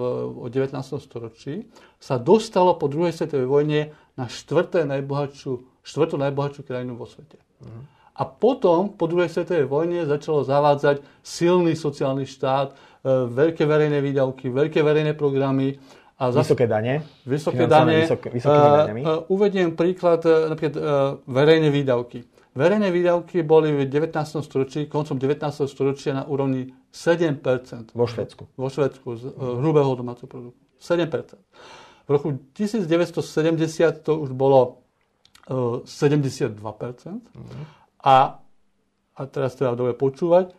v 0.49 0.57
19. 0.57 0.73
storočí, 0.97 1.69
sa 2.01 2.17
dostalo 2.17 2.73
po 2.81 2.89
druhej 2.89 3.13
svetovej 3.13 3.45
vojne 3.45 3.79
na 4.17 4.25
štvrté 4.25 4.81
najbohatšiu, 4.89 5.85
štvrtú 5.85 6.17
najbohatšiu 6.17 6.61
krajinu 6.65 6.97
vo 6.97 7.05
svete. 7.05 7.37
Uh-huh. 7.61 7.85
A 8.13 8.25
potom, 8.25 8.93
po 8.93 9.05
druhej 9.05 9.29
svetovej 9.29 9.69
vojne, 9.69 10.05
začalo 10.09 10.41
zavádzať 10.45 11.01
silný 11.21 11.77
sociálny 11.77 12.25
štát, 12.25 12.73
e, 12.73 12.75
veľké 13.29 13.65
verejné 13.65 14.01
výdavky, 14.01 14.49
veľké 14.49 14.81
verejné 14.81 15.13
programy. 15.13 15.77
A 16.17 16.29
zase, 16.29 16.53
vysoké 16.53 16.65
dane. 16.69 16.93
Vysoké 17.25 17.65
dane. 17.65 18.05
Vysoké, 18.05 18.27
vysokými 18.29 19.01
Uh, 19.01 19.25
uvediem 19.33 19.73
príklad, 19.73 20.21
napríklad 20.25 20.75
uh, 20.77 20.85
verejné 21.25 21.73
výdavky. 21.73 22.21
Verejné 22.55 22.91
výdavky 22.91 23.43
boli 23.43 23.73
v 23.73 23.89
19. 23.89 24.45
storočí, 24.45 24.85
koncom 24.85 25.17
19. 25.19 25.67
storočia 25.67 26.13
na 26.13 26.23
úrovni 26.25 26.73
7%. 26.93 27.41
Vo 27.93 28.05
Švedsku. 28.07 28.47
Vo 28.57 28.69
Švedsku 28.69 29.07
z 29.17 29.23
uh, 29.25 29.59
hrubého 29.59 29.93
domáceho 29.97 30.29
produktu. 30.29 30.59
7%. 30.77 31.37
V 32.03 32.09
roku 32.09 32.29
1970 32.53 34.03
to 34.03 34.19
už 34.19 34.31
bolo 34.35 34.85
uh, 35.49 35.81
72%. 35.85 36.57
Mm-hmm. 36.57 37.63
A, 38.03 38.39
a 39.15 39.21
teraz 39.29 39.55
treba 39.55 39.73
dobre 39.73 39.95
počúvať, 39.95 40.53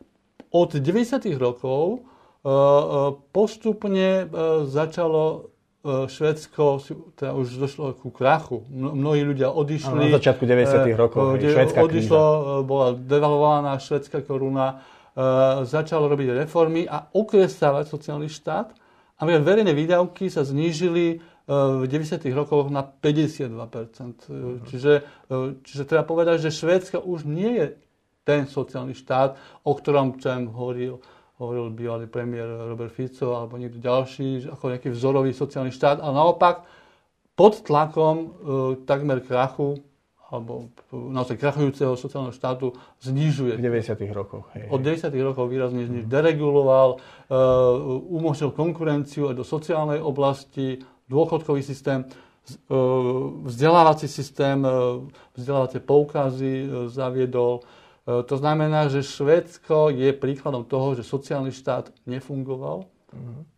od 0.55 0.71
90. 0.71 1.27
rokov 1.35 2.03
uh, 2.03 3.19
postupne 3.35 4.31
začalo 4.71 5.54
E, 5.85 6.09
Švedsko 6.09 6.81
teda 7.13 7.37
už 7.37 7.61
došlo 7.61 7.93
ku 7.93 8.09
krachu. 8.09 8.65
Mnohí 8.73 9.21
ľudia 9.21 9.53
odišli. 9.53 10.09
Na 10.09 10.17
začiatku 10.17 10.49
90. 10.49 10.81
E, 10.81 10.97
rokov. 10.97 11.37
De, 11.37 11.53
odišlo, 11.53 11.85
kríza. 11.85 12.21
bola 12.65 12.97
devalvovaná 12.97 13.77
švedská 13.77 14.25
koruna, 14.25 14.81
e, 15.13 15.25
začalo 15.69 16.09
robiť 16.09 16.49
reformy 16.49 16.89
a 16.89 17.13
okresávať 17.13 17.93
sociálny 17.93 18.33
štát. 18.33 18.73
A 19.21 19.23
verejné 19.29 19.77
výdavky 19.77 20.33
sa 20.33 20.43
znížili 20.43 21.23
v 21.45 21.85
90. 21.85 22.33
rokoch 22.33 22.73
na 22.73 22.81
52%. 22.81 23.53
Mhm. 24.33 24.65
Čiže, 24.65 24.93
čiže 25.61 25.83
treba 25.85 26.03
povedať, 26.09 26.41
že 26.41 26.51
Švédska 26.51 27.05
už 27.05 27.29
nie 27.29 27.61
je 27.61 27.67
ten 28.25 28.49
sociálny 28.49 28.97
štát, 28.97 29.37
o 29.63 29.77
ktorom 29.77 30.17
Čem 30.17 30.49
hovoril 30.49 31.05
hovoril 31.39 31.75
bývalý 31.75 32.07
premiér 32.07 32.47
Robert 32.71 32.95
Fico 32.95 33.35
alebo 33.35 33.59
niekto 33.59 33.83
ďalší, 33.83 34.47
ako 34.55 34.65
nejaký 34.71 34.89
vzorový 34.95 35.35
sociálny 35.35 35.75
štát, 35.75 35.99
ale 35.99 36.15
naopak 36.15 36.63
pod 37.35 37.67
tlakom 37.67 38.17
e, 38.19 38.27
takmer 38.87 39.19
krachu 39.19 39.83
alebo 40.31 40.71
naozaj 40.91 41.39
krachujúceho 41.39 41.95
sociálneho 41.95 42.35
štátu 42.35 42.75
znižuje. 43.03 43.55
V 43.55 43.63
90. 43.63 44.03
rokoch. 44.11 44.51
Hej, 44.57 44.67
Od 44.67 44.83
90. 44.83 45.15
rokov 45.23 45.47
výrazne 45.47 45.87
znižuje. 45.87 46.11
Dereguloval, 46.11 46.99
e, 46.99 46.99
umožnil 48.11 48.51
konkurenciu 48.55 49.31
aj 49.31 49.37
do 49.39 49.45
sociálnej 49.47 50.03
oblasti, 50.03 50.83
dôchodkový 51.11 51.63
systém, 51.63 52.07
e, 52.07 52.79
vzdelávací 53.47 54.07
systém, 54.07 54.63
e, 54.63 54.71
vzdelávacie 55.39 55.83
poukazy 55.83 56.55
e, 56.63 56.67
zaviedol, 56.91 57.63
E, 57.63 57.84
to 58.05 58.35
znamená, 58.37 58.93
že 58.93 59.01
Švédsko 59.01 59.89
je 59.89 60.13
príkladom 60.13 60.69
toho, 60.69 60.93
že 60.93 61.09
sociálny 61.09 61.53
štát 61.57 61.89
nefungoval 62.05 62.85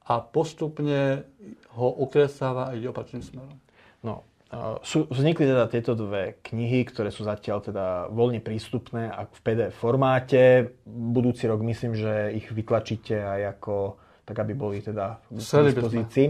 a 0.07 0.23
postupne 0.23 1.27
ho 1.75 1.89
okresáva 2.07 2.71
a 2.71 2.75
ide 2.79 2.87
opačným 2.87 3.27
smerom. 3.27 3.59
No, 4.07 4.23
e, 4.49 4.79
sú, 4.87 5.11
vznikli 5.11 5.51
teda 5.51 5.67
tieto 5.67 5.99
dve 5.99 6.39
knihy, 6.47 6.87
ktoré 6.87 7.11
sú 7.11 7.27
zatiaľ 7.27 7.59
teda 7.65 7.87
voľne 8.15 8.39
prístupné 8.39 9.11
a 9.11 9.27
v 9.27 9.41
PDF 9.43 9.75
formáte. 9.75 10.73
Budúci 10.87 11.51
rok 11.51 11.61
myslím, 11.67 11.99
že 11.99 12.39
ich 12.39 12.47
vytlačíte 12.47 13.19
aj 13.19 13.59
ako 13.59 13.75
tak 14.27 14.43
aby 14.43 14.59
boli 14.59 14.83
teda 14.83 15.23
v 15.31 15.39
dispozícii. 15.39 16.27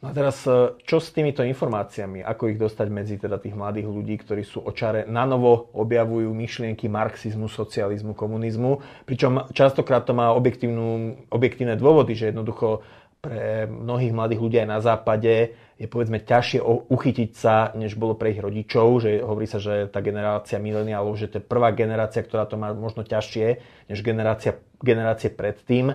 No 0.00 0.08
a 0.08 0.12
teraz, 0.16 0.40
e, 0.48 0.72
čo 0.88 0.96
s 0.96 1.12
týmito 1.12 1.44
informáciami? 1.44 2.24
Ako 2.24 2.48
ich 2.48 2.56
dostať 2.56 2.88
medzi 2.88 3.20
teda 3.20 3.36
tých 3.36 3.52
mladých 3.52 3.92
ľudí, 3.92 4.16
ktorí 4.24 4.40
sú 4.40 4.64
očare, 4.64 5.04
na 5.04 5.28
novo 5.28 5.68
objavujú 5.76 6.32
myšlienky 6.32 6.88
marxizmu, 6.88 7.44
socializmu, 7.52 8.16
komunizmu, 8.16 9.04
pričom 9.04 9.52
častokrát 9.52 10.08
to 10.08 10.16
má 10.16 10.32
objektívne 10.32 11.76
dôvody, 11.76 12.16
že 12.16 12.32
jednoducho 12.32 12.80
pre 13.20 13.68
mnohých 13.68 14.16
mladých 14.16 14.40
ľudí 14.40 14.56
aj 14.62 14.68
na 14.70 14.80
západe 14.80 15.34
je 15.76 15.86
povedzme 15.90 16.24
ťažšie 16.24 16.62
uchytiť 16.88 17.30
sa, 17.36 17.74
než 17.76 18.00
bolo 18.00 18.16
pre 18.16 18.32
ich 18.32 18.40
rodičov, 18.40 19.04
že 19.04 19.20
hovorí 19.20 19.44
sa, 19.44 19.60
že 19.60 19.92
tá 19.92 20.00
generácia 20.00 20.56
mileniálov, 20.56 21.20
že 21.20 21.28
to 21.28 21.36
je 21.42 21.44
prvá 21.44 21.74
generácia, 21.76 22.24
ktorá 22.24 22.48
to 22.48 22.56
má 22.56 22.72
možno 22.72 23.04
ťažšie, 23.04 23.46
než 23.92 23.98
generácia, 24.00 24.56
generácie 24.80 25.28
predtým. 25.28 25.92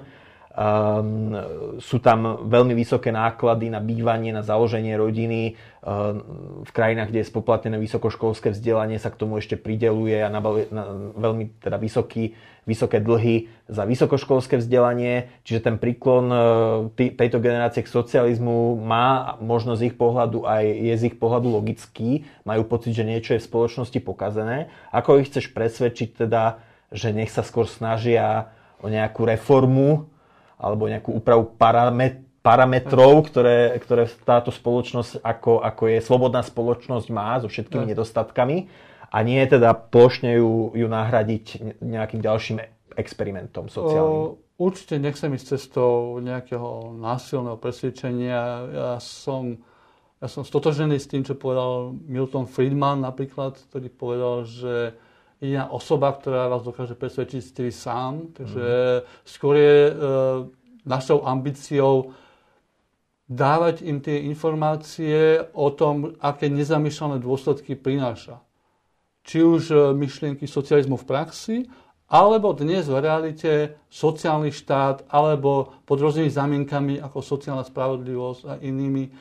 Um, 0.51 1.31
sú 1.79 2.03
tam 2.03 2.43
veľmi 2.43 2.75
vysoké 2.75 3.07
náklady 3.07 3.71
na 3.71 3.79
bývanie, 3.79 4.35
na 4.35 4.43
založenie 4.43 4.99
rodiny. 4.99 5.55
Um, 5.79 6.67
v 6.67 6.71
krajinách, 6.75 7.07
kde 7.07 7.23
je 7.23 7.31
spoplatnené 7.31 7.79
vysokoškolské 7.79 8.51
vzdelanie, 8.51 8.99
sa 8.99 9.15
k 9.15 9.19
tomu 9.23 9.39
ešte 9.39 9.55
prideluje 9.55 10.19
a 10.19 10.27
na, 10.27 10.43
na 10.43 10.83
veľmi 11.15 11.55
teda 11.63 11.79
vysoký, 11.79 12.35
vysoké 12.67 12.99
dlhy 12.99 13.47
za 13.71 13.87
vysokoškolské 13.87 14.59
vzdelanie. 14.59 15.31
Čiže 15.47 15.71
ten 15.71 15.75
príklon 15.79 16.27
uh, 16.27 16.43
tejto 16.99 17.39
generácie 17.39 17.87
k 17.87 17.93
socializmu 17.95 18.75
má 18.75 19.39
možno 19.39 19.79
z 19.79 19.87
ich 19.87 19.95
pohľadu 19.95 20.43
aj 20.43 20.67
je 20.67 20.93
z 20.99 21.03
ich 21.07 21.15
pohľadu 21.15 21.47
logický. 21.47 22.27
Majú 22.43 22.67
pocit, 22.67 22.91
že 22.91 23.07
niečo 23.07 23.39
je 23.39 23.41
v 23.41 23.47
spoločnosti 23.47 23.99
pokazené. 24.03 24.67
Ako 24.91 25.23
ich 25.23 25.31
chceš 25.31 25.55
presvedčiť 25.55 26.27
teda, 26.27 26.59
že 26.91 27.15
nech 27.15 27.31
sa 27.31 27.39
skôr 27.39 27.71
snažia 27.71 28.51
o 28.83 28.91
nejakú 28.91 29.23
reformu 29.23 30.11
alebo 30.62 30.86
nejakú 30.86 31.17
úpravu 31.17 31.58
paramet, 31.58 32.21
parametrov, 32.45 33.26
ktoré, 33.26 33.74
ktoré 33.82 34.06
táto 34.21 34.54
spoločnosť 34.54 35.26
ako, 35.26 35.65
ako 35.65 35.84
je 35.89 36.00
slobodná 36.06 36.45
spoločnosť 36.45 37.08
má 37.10 37.41
so 37.41 37.50
všetkými 37.50 37.86
no. 37.86 37.91
nedostatkami 37.97 38.69
a 39.12 39.17
nie 39.26 39.41
teda 39.50 39.74
plošne 39.74 40.38
ju, 40.38 40.71
ju 40.78 40.88
nahradiť 40.88 41.78
nejakým 41.82 42.21
ďalším 42.21 42.62
experimentom 42.95 43.67
sociálnym. 43.67 44.38
O, 44.38 44.39
určite 44.62 45.02
nechcem 45.02 45.34
ísť 45.34 45.58
cestou 45.58 46.21
nejakého 46.24 46.95
násilného 46.95 47.58
presvedčenia. 47.60 48.39
Ja 48.71 48.91
som, 49.02 49.60
ja 50.21 50.28
som 50.32 50.45
stotožený 50.47 50.95
s 51.02 51.10
tým, 51.10 51.26
čo 51.28 51.36
povedal 51.36 51.97
Milton 52.08 52.45
Friedman 52.47 53.04
napríklad, 53.04 53.60
ktorý 53.69 53.88
povedal, 53.91 54.36
že 54.47 54.95
jediná 55.41 55.73
osoba, 55.73 56.13
ktorá 56.13 56.47
vás 56.47 56.62
dokáže 56.62 56.93
presvedčiť, 56.93 57.41
ste 57.41 57.62
vy 57.65 57.73
sám. 57.73 58.13
Takže 58.38 58.67
mm. 58.69 59.04
skôr 59.25 59.58
je 59.58 59.77
e, 59.89 59.93
našou 60.86 61.25
ambíciou 61.25 62.13
dávať 63.25 63.82
im 63.82 64.04
tie 64.04 64.21
informácie 64.30 65.41
o 65.58 65.73
tom, 65.73 66.13
aké 66.21 66.45
nezamýšľané 66.45 67.17
dôsledky 67.17 67.73
prináša. 67.73 68.38
Či 69.25 69.38
už 69.41 69.62
e, 69.73 69.75
myšlienky 69.97 70.45
socializmu 70.45 71.01
v 71.01 71.10
praxi, 71.10 71.58
alebo 72.12 72.51
dnes 72.51 72.91
v 72.91 72.99
realite 72.99 73.51
sociálny 73.88 74.51
štát, 74.51 75.08
alebo 75.10 75.80
pod 75.88 75.97
rôznymi 76.04 76.27
zamienkami 76.27 76.93
ako 76.99 77.23
sociálna 77.23 77.63
spravodlivosť 77.63 78.41
a 78.45 78.54
inými 78.60 79.04
e, 79.08 79.12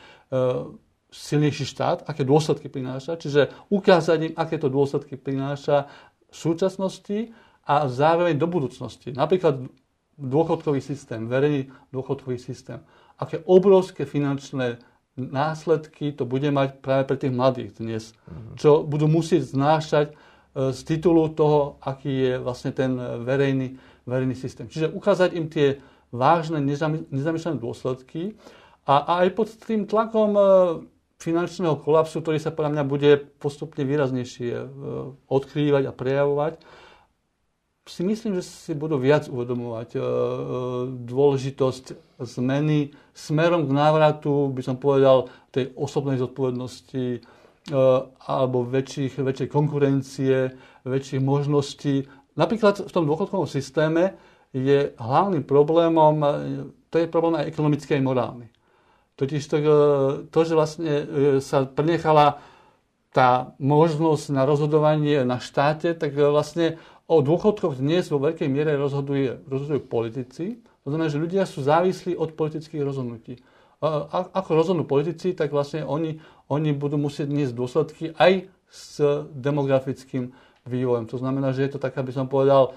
silnejší 1.10 1.66
štát, 1.66 2.06
aké 2.06 2.22
dôsledky 2.22 2.66
prináša. 2.66 3.18
Čiže 3.18 3.70
ukázať 3.70 4.18
im, 4.30 4.32
aké 4.34 4.58
to 4.58 4.66
dôsledky 4.66 5.18
prináša 5.18 5.90
súčasnosti 6.36 7.34
a 7.66 7.86
zároveň 7.86 8.34
do 8.38 8.50
budúcnosti. 8.50 9.14
Napríklad 9.14 9.66
dôchodkový 10.20 10.84
systém, 10.84 11.24
verejný 11.24 11.72
dôchodkový 11.94 12.36
systém. 12.36 12.84
Aké 13.16 13.40
obrovské 13.48 14.04
finančné 14.04 14.80
následky 15.16 16.12
to 16.12 16.24
bude 16.24 16.48
mať 16.48 16.80
práve 16.80 17.04
pre 17.04 17.16
tých 17.18 17.34
mladých 17.34 17.70
dnes, 17.76 18.04
mm-hmm. 18.12 18.56
čo 18.56 18.84
budú 18.86 19.10
musieť 19.10 19.52
znášať 19.52 20.06
e, 20.12 20.14
z 20.72 20.80
titulu 20.86 21.28
toho, 21.32 21.76
aký 21.84 22.08
je 22.08 22.34
vlastne 22.40 22.72
ten 22.72 22.96
verejný, 23.24 23.76
verejný 24.08 24.36
systém. 24.38 24.70
Čiže 24.70 24.92
ukázať 24.94 25.36
im 25.36 25.50
tie 25.50 25.80
vážne 26.10 26.62
nezamýšľané 27.10 27.58
dôsledky 27.60 28.34
a, 28.86 28.94
a 29.04 29.12
aj 29.26 29.28
pod 29.36 29.48
tým 29.60 29.84
tlakom 29.84 30.30
e, 30.36 30.42
finančného 31.20 31.76
kolapsu, 31.76 32.24
ktorý 32.24 32.40
sa 32.40 32.50
podľa 32.50 32.80
mňa 32.80 32.84
bude 32.88 33.10
postupne 33.38 33.84
výraznejšie 33.84 34.52
e, 34.56 34.66
odkrývať 35.28 35.92
a 35.92 35.92
prejavovať, 35.92 36.56
si 37.90 38.06
myslím, 38.06 38.38
že 38.38 38.46
si 38.46 38.72
budú 38.72 38.96
viac 38.96 39.28
uvedomovať 39.28 39.88
e, 39.94 39.98
e, 39.98 40.02
dôležitosť 41.04 41.84
zmeny 42.24 42.96
smerom 43.12 43.68
k 43.68 43.76
návratu, 43.76 44.48
by 44.48 44.62
som 44.64 44.80
povedal, 44.80 45.28
tej 45.52 45.76
osobnej 45.76 46.16
zodpovednosti 46.16 47.20
alebo 48.24 48.64
väčších, 48.64 49.20
väčšej 49.20 49.48
konkurencie, 49.52 50.48
väčších 50.82 51.20
možností. 51.20 52.08
Napríklad 52.34 52.88
v 52.88 52.90
tom 52.90 53.04
dôchodkovom 53.04 53.44
systéme 53.44 54.16
je 54.50 54.96
hlavným 54.96 55.44
problémom, 55.44 56.16
to 56.88 56.96
je 56.98 57.06
problém 57.06 57.36
aj 57.36 57.52
ekonomický, 57.52 58.00
aj 58.00 58.02
morálny. 58.02 58.46
Totiž 59.20 59.42
to, 59.44 59.56
to, 60.32 60.40
že 60.48 60.56
vlastne 60.56 60.92
sa 61.44 61.68
prenechala 61.68 62.40
tá 63.12 63.52
možnosť 63.60 64.32
na 64.32 64.48
rozhodovanie 64.48 65.28
na 65.28 65.36
štáte, 65.36 65.92
tak 65.92 66.16
vlastne 66.16 66.80
o 67.04 67.20
dôchodkoch 67.20 67.76
dnes 67.76 68.08
vo 68.08 68.16
veľkej 68.22 68.48
miere 68.48 68.80
rozhoduje, 68.80 69.44
rozhodujú 69.44 69.82
politici. 69.84 70.64
To 70.86 70.94
znamená, 70.94 71.12
že 71.12 71.20
ľudia 71.20 71.44
sú 71.44 71.60
závislí 71.60 72.16
od 72.16 72.32
politických 72.32 72.80
rozhodnutí. 72.80 73.44
A, 73.84 74.08
ako 74.30 74.50
rozhodnú 74.56 74.84
politici, 74.88 75.36
tak 75.36 75.52
vlastne 75.52 75.84
oni, 75.84 76.16
oni 76.48 76.70
budú 76.72 76.96
musieť 76.96 77.28
niesť 77.28 77.52
dôsledky 77.52 78.04
aj 78.16 78.48
s 78.70 79.02
demografickým 79.36 80.32
vývojom. 80.68 81.08
To 81.08 81.16
znamená, 81.16 81.56
že 81.56 81.64
je 81.64 81.72
to 81.76 81.80
tak, 81.80 81.96
aby 81.96 82.12
som 82.12 82.28
povedal, 82.28 82.76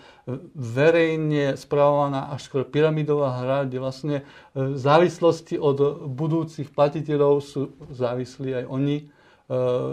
verejne 0.55 1.59
správovaná 1.59 2.31
až 2.31 2.47
skôr 2.47 2.63
pyramidová 2.63 3.43
hra, 3.43 3.57
kde 3.67 3.77
vlastne 3.83 4.17
v 4.55 4.77
závislosti 4.79 5.59
od 5.59 6.07
budúcich 6.07 6.71
platiteľov 6.71 7.43
sú 7.43 7.75
závislí 7.91 8.63
aj 8.63 8.65
oni, 8.71 8.97
e, 8.97 9.05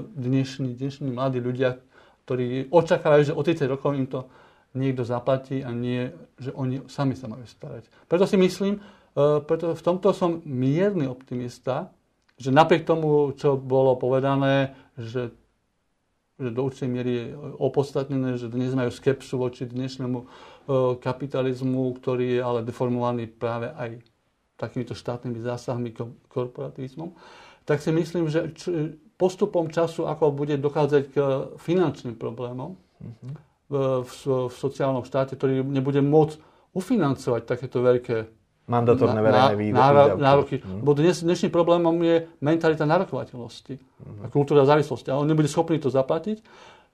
dnešní, 0.07 0.79
dnešní 0.79 1.11
mladí 1.11 1.43
ľudia, 1.43 1.83
ktorí 2.27 2.71
očakávajú, 2.71 3.35
že 3.35 3.37
o 3.37 3.43
30 3.43 3.67
rokov 3.67 3.99
im 3.99 4.07
to 4.07 4.31
niekto 4.71 5.03
zaplatí 5.03 5.67
a 5.67 5.75
nie, 5.75 6.15
že 6.39 6.55
oni 6.55 6.87
sami 6.87 7.19
sa 7.19 7.27
majú 7.27 7.43
starať. 7.43 7.91
Preto 8.07 8.23
si 8.23 8.39
myslím, 8.39 8.79
e, 8.79 8.81
preto 9.43 9.75
v 9.75 9.83
tomto 9.83 10.15
som 10.15 10.39
mierny 10.47 11.11
optimista, 11.11 11.91
že 12.41 12.55
napriek 12.55 12.87
tomu, 12.87 13.35
čo 13.37 13.59
bolo 13.59 13.99
povedané, 13.99 14.79
že, 14.97 15.35
že 16.41 16.51
do 16.51 16.61
určitej 16.65 16.91
miery 16.91 17.13
je 17.13 17.27
opodstatnené, 17.61 18.41
že 18.41 18.49
dnes 18.49 18.73
majú 18.73 18.89
skepsu 18.89 19.37
voči 19.37 19.69
dnešnému 19.69 20.19
e, 20.19 20.27
kapitalizmu, 20.97 21.93
ktorý 22.01 22.27
je 22.37 22.41
ale 22.41 22.65
deformovaný 22.65 23.29
práve 23.29 23.69
aj 23.77 24.01
takýmito 24.57 24.97
štátnymi 24.97 25.41
zásahmi, 25.45 25.93
korporativizmom, 26.29 27.13
tak 27.65 27.85
si 27.85 27.93
myslím, 27.93 28.29
že 28.29 28.53
postupom 29.21 29.69
času, 29.69 30.09
ako 30.09 30.33
bude 30.33 30.57
dochádzať 30.57 31.03
k 31.13 31.17
finančným 31.61 32.17
problémom, 32.17 32.77
mm-hmm 32.77 33.51
v, 33.71 34.51
v 34.51 34.55
sociálnom 34.55 35.07
štáte, 35.07 35.39
ktorý 35.39 35.63
nebude 35.63 36.03
môcť 36.03 36.43
ufinancovať 36.75 37.43
takéto 37.47 37.79
veľké 37.83 38.17
mandatórne 38.71 39.19
verejné 39.19 39.55
výdavky. 39.59 40.23
nároky. 40.23 40.57
Hmm. 40.63 40.81
Bo 40.87 40.95
dnes, 40.95 41.27
dnešným 41.27 41.51
problémom 41.51 41.99
je 42.07 42.31
mentalita 42.39 42.87
nárokovateľnosti 42.87 43.75
hmm. 43.75 44.23
a 44.23 44.27
kultúra 44.31 44.63
závislosti. 44.63 45.11
A 45.11 45.19
on 45.19 45.27
nebude 45.27 45.51
schopný 45.51 45.83
to 45.83 45.91
zaplatiť, 45.91 46.39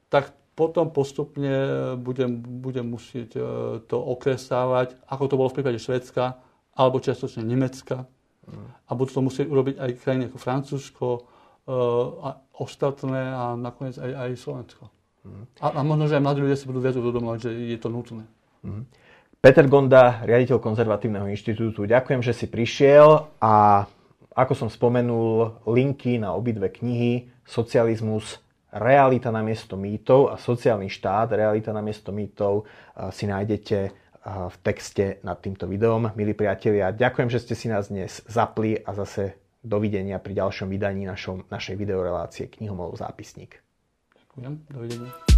tak 0.09 0.33
potom 0.57 0.89
postupne 0.89 1.53
budem, 2.01 2.41
budem 2.41 2.89
musieť 2.89 3.37
e, 3.37 3.41
to 3.85 4.01
okresávať, 4.01 4.97
ako 5.05 5.25
to 5.29 5.35
bolo 5.37 5.53
v 5.53 5.57
prípade 5.61 5.77
Švedska 5.77 6.41
alebo 6.73 6.97
čiastočne 6.97 7.45
Nemecka. 7.45 8.09
Hmm. 8.49 8.73
A 8.89 8.91
budú 8.97 9.21
to 9.21 9.21
musieť 9.21 9.47
urobiť 9.53 9.77
aj 9.77 9.91
krajiny 10.01 10.33
ako 10.33 10.39
Francúzsko 10.41 11.09
e, 11.13 11.21
a 12.25 12.41
ostatné 12.57 13.23
a 13.37 13.53
nakoniec 13.53 14.01
aj, 14.01 14.11
aj 14.17 14.31
Slovensko. 14.41 14.85
A, 15.61 15.67
a 15.75 15.81
možno, 15.83 16.07
že 16.07 16.17
aj 16.17 16.23
mladí 16.23 16.41
ľudia 16.41 16.55
si 16.55 16.71
budú 16.71 16.79
viac 16.79 16.95
uvedomovať, 16.95 17.39
že 17.43 17.51
je 17.75 17.79
to 17.83 17.89
nutné. 17.91 18.25
Mm. 18.63 18.87
Peter 19.47 19.71
Gonda, 19.71 20.27
riaditeľ 20.27 20.59
Konzervatívneho 20.59 21.31
inštitútu, 21.31 21.87
ďakujem, 21.87 22.19
že 22.19 22.35
si 22.35 22.51
prišiel 22.51 23.31
a 23.39 23.87
ako 24.35 24.53
som 24.59 24.67
spomenul, 24.67 25.63
linky 25.71 26.19
na 26.19 26.35
obidve 26.35 26.67
knihy 26.67 27.31
Socializmus, 27.47 28.43
realita 28.75 29.31
na 29.31 29.47
miesto 29.47 29.79
mýtov 29.79 30.35
a 30.35 30.43
sociálny 30.43 30.91
štát, 30.91 31.31
realita 31.39 31.71
na 31.71 31.79
miesto 31.79 32.11
mýtov 32.11 32.67
si 33.15 33.31
nájdete 33.31 33.79
v 34.27 34.57
texte 34.67 35.23
nad 35.23 35.39
týmto 35.39 35.71
videom. 35.71 36.11
Milí 36.19 36.35
priatelia, 36.35 36.91
ďakujem, 36.91 37.31
že 37.31 37.47
ste 37.47 37.55
si 37.55 37.71
nás 37.71 37.87
dnes 37.87 38.27
zapli 38.27 38.83
a 38.83 38.99
zase 38.99 39.39
dovidenia 39.63 40.19
pri 40.19 40.43
ďalšom 40.43 40.67
vydaní 40.67 41.07
našom, 41.07 41.47
našej 41.47 41.79
videorelácie 41.79 42.51
Knihomolov 42.51 42.99
zápisník. 42.99 43.63
Ďakujem. 44.11 44.53
Dovidenia. 44.75 45.36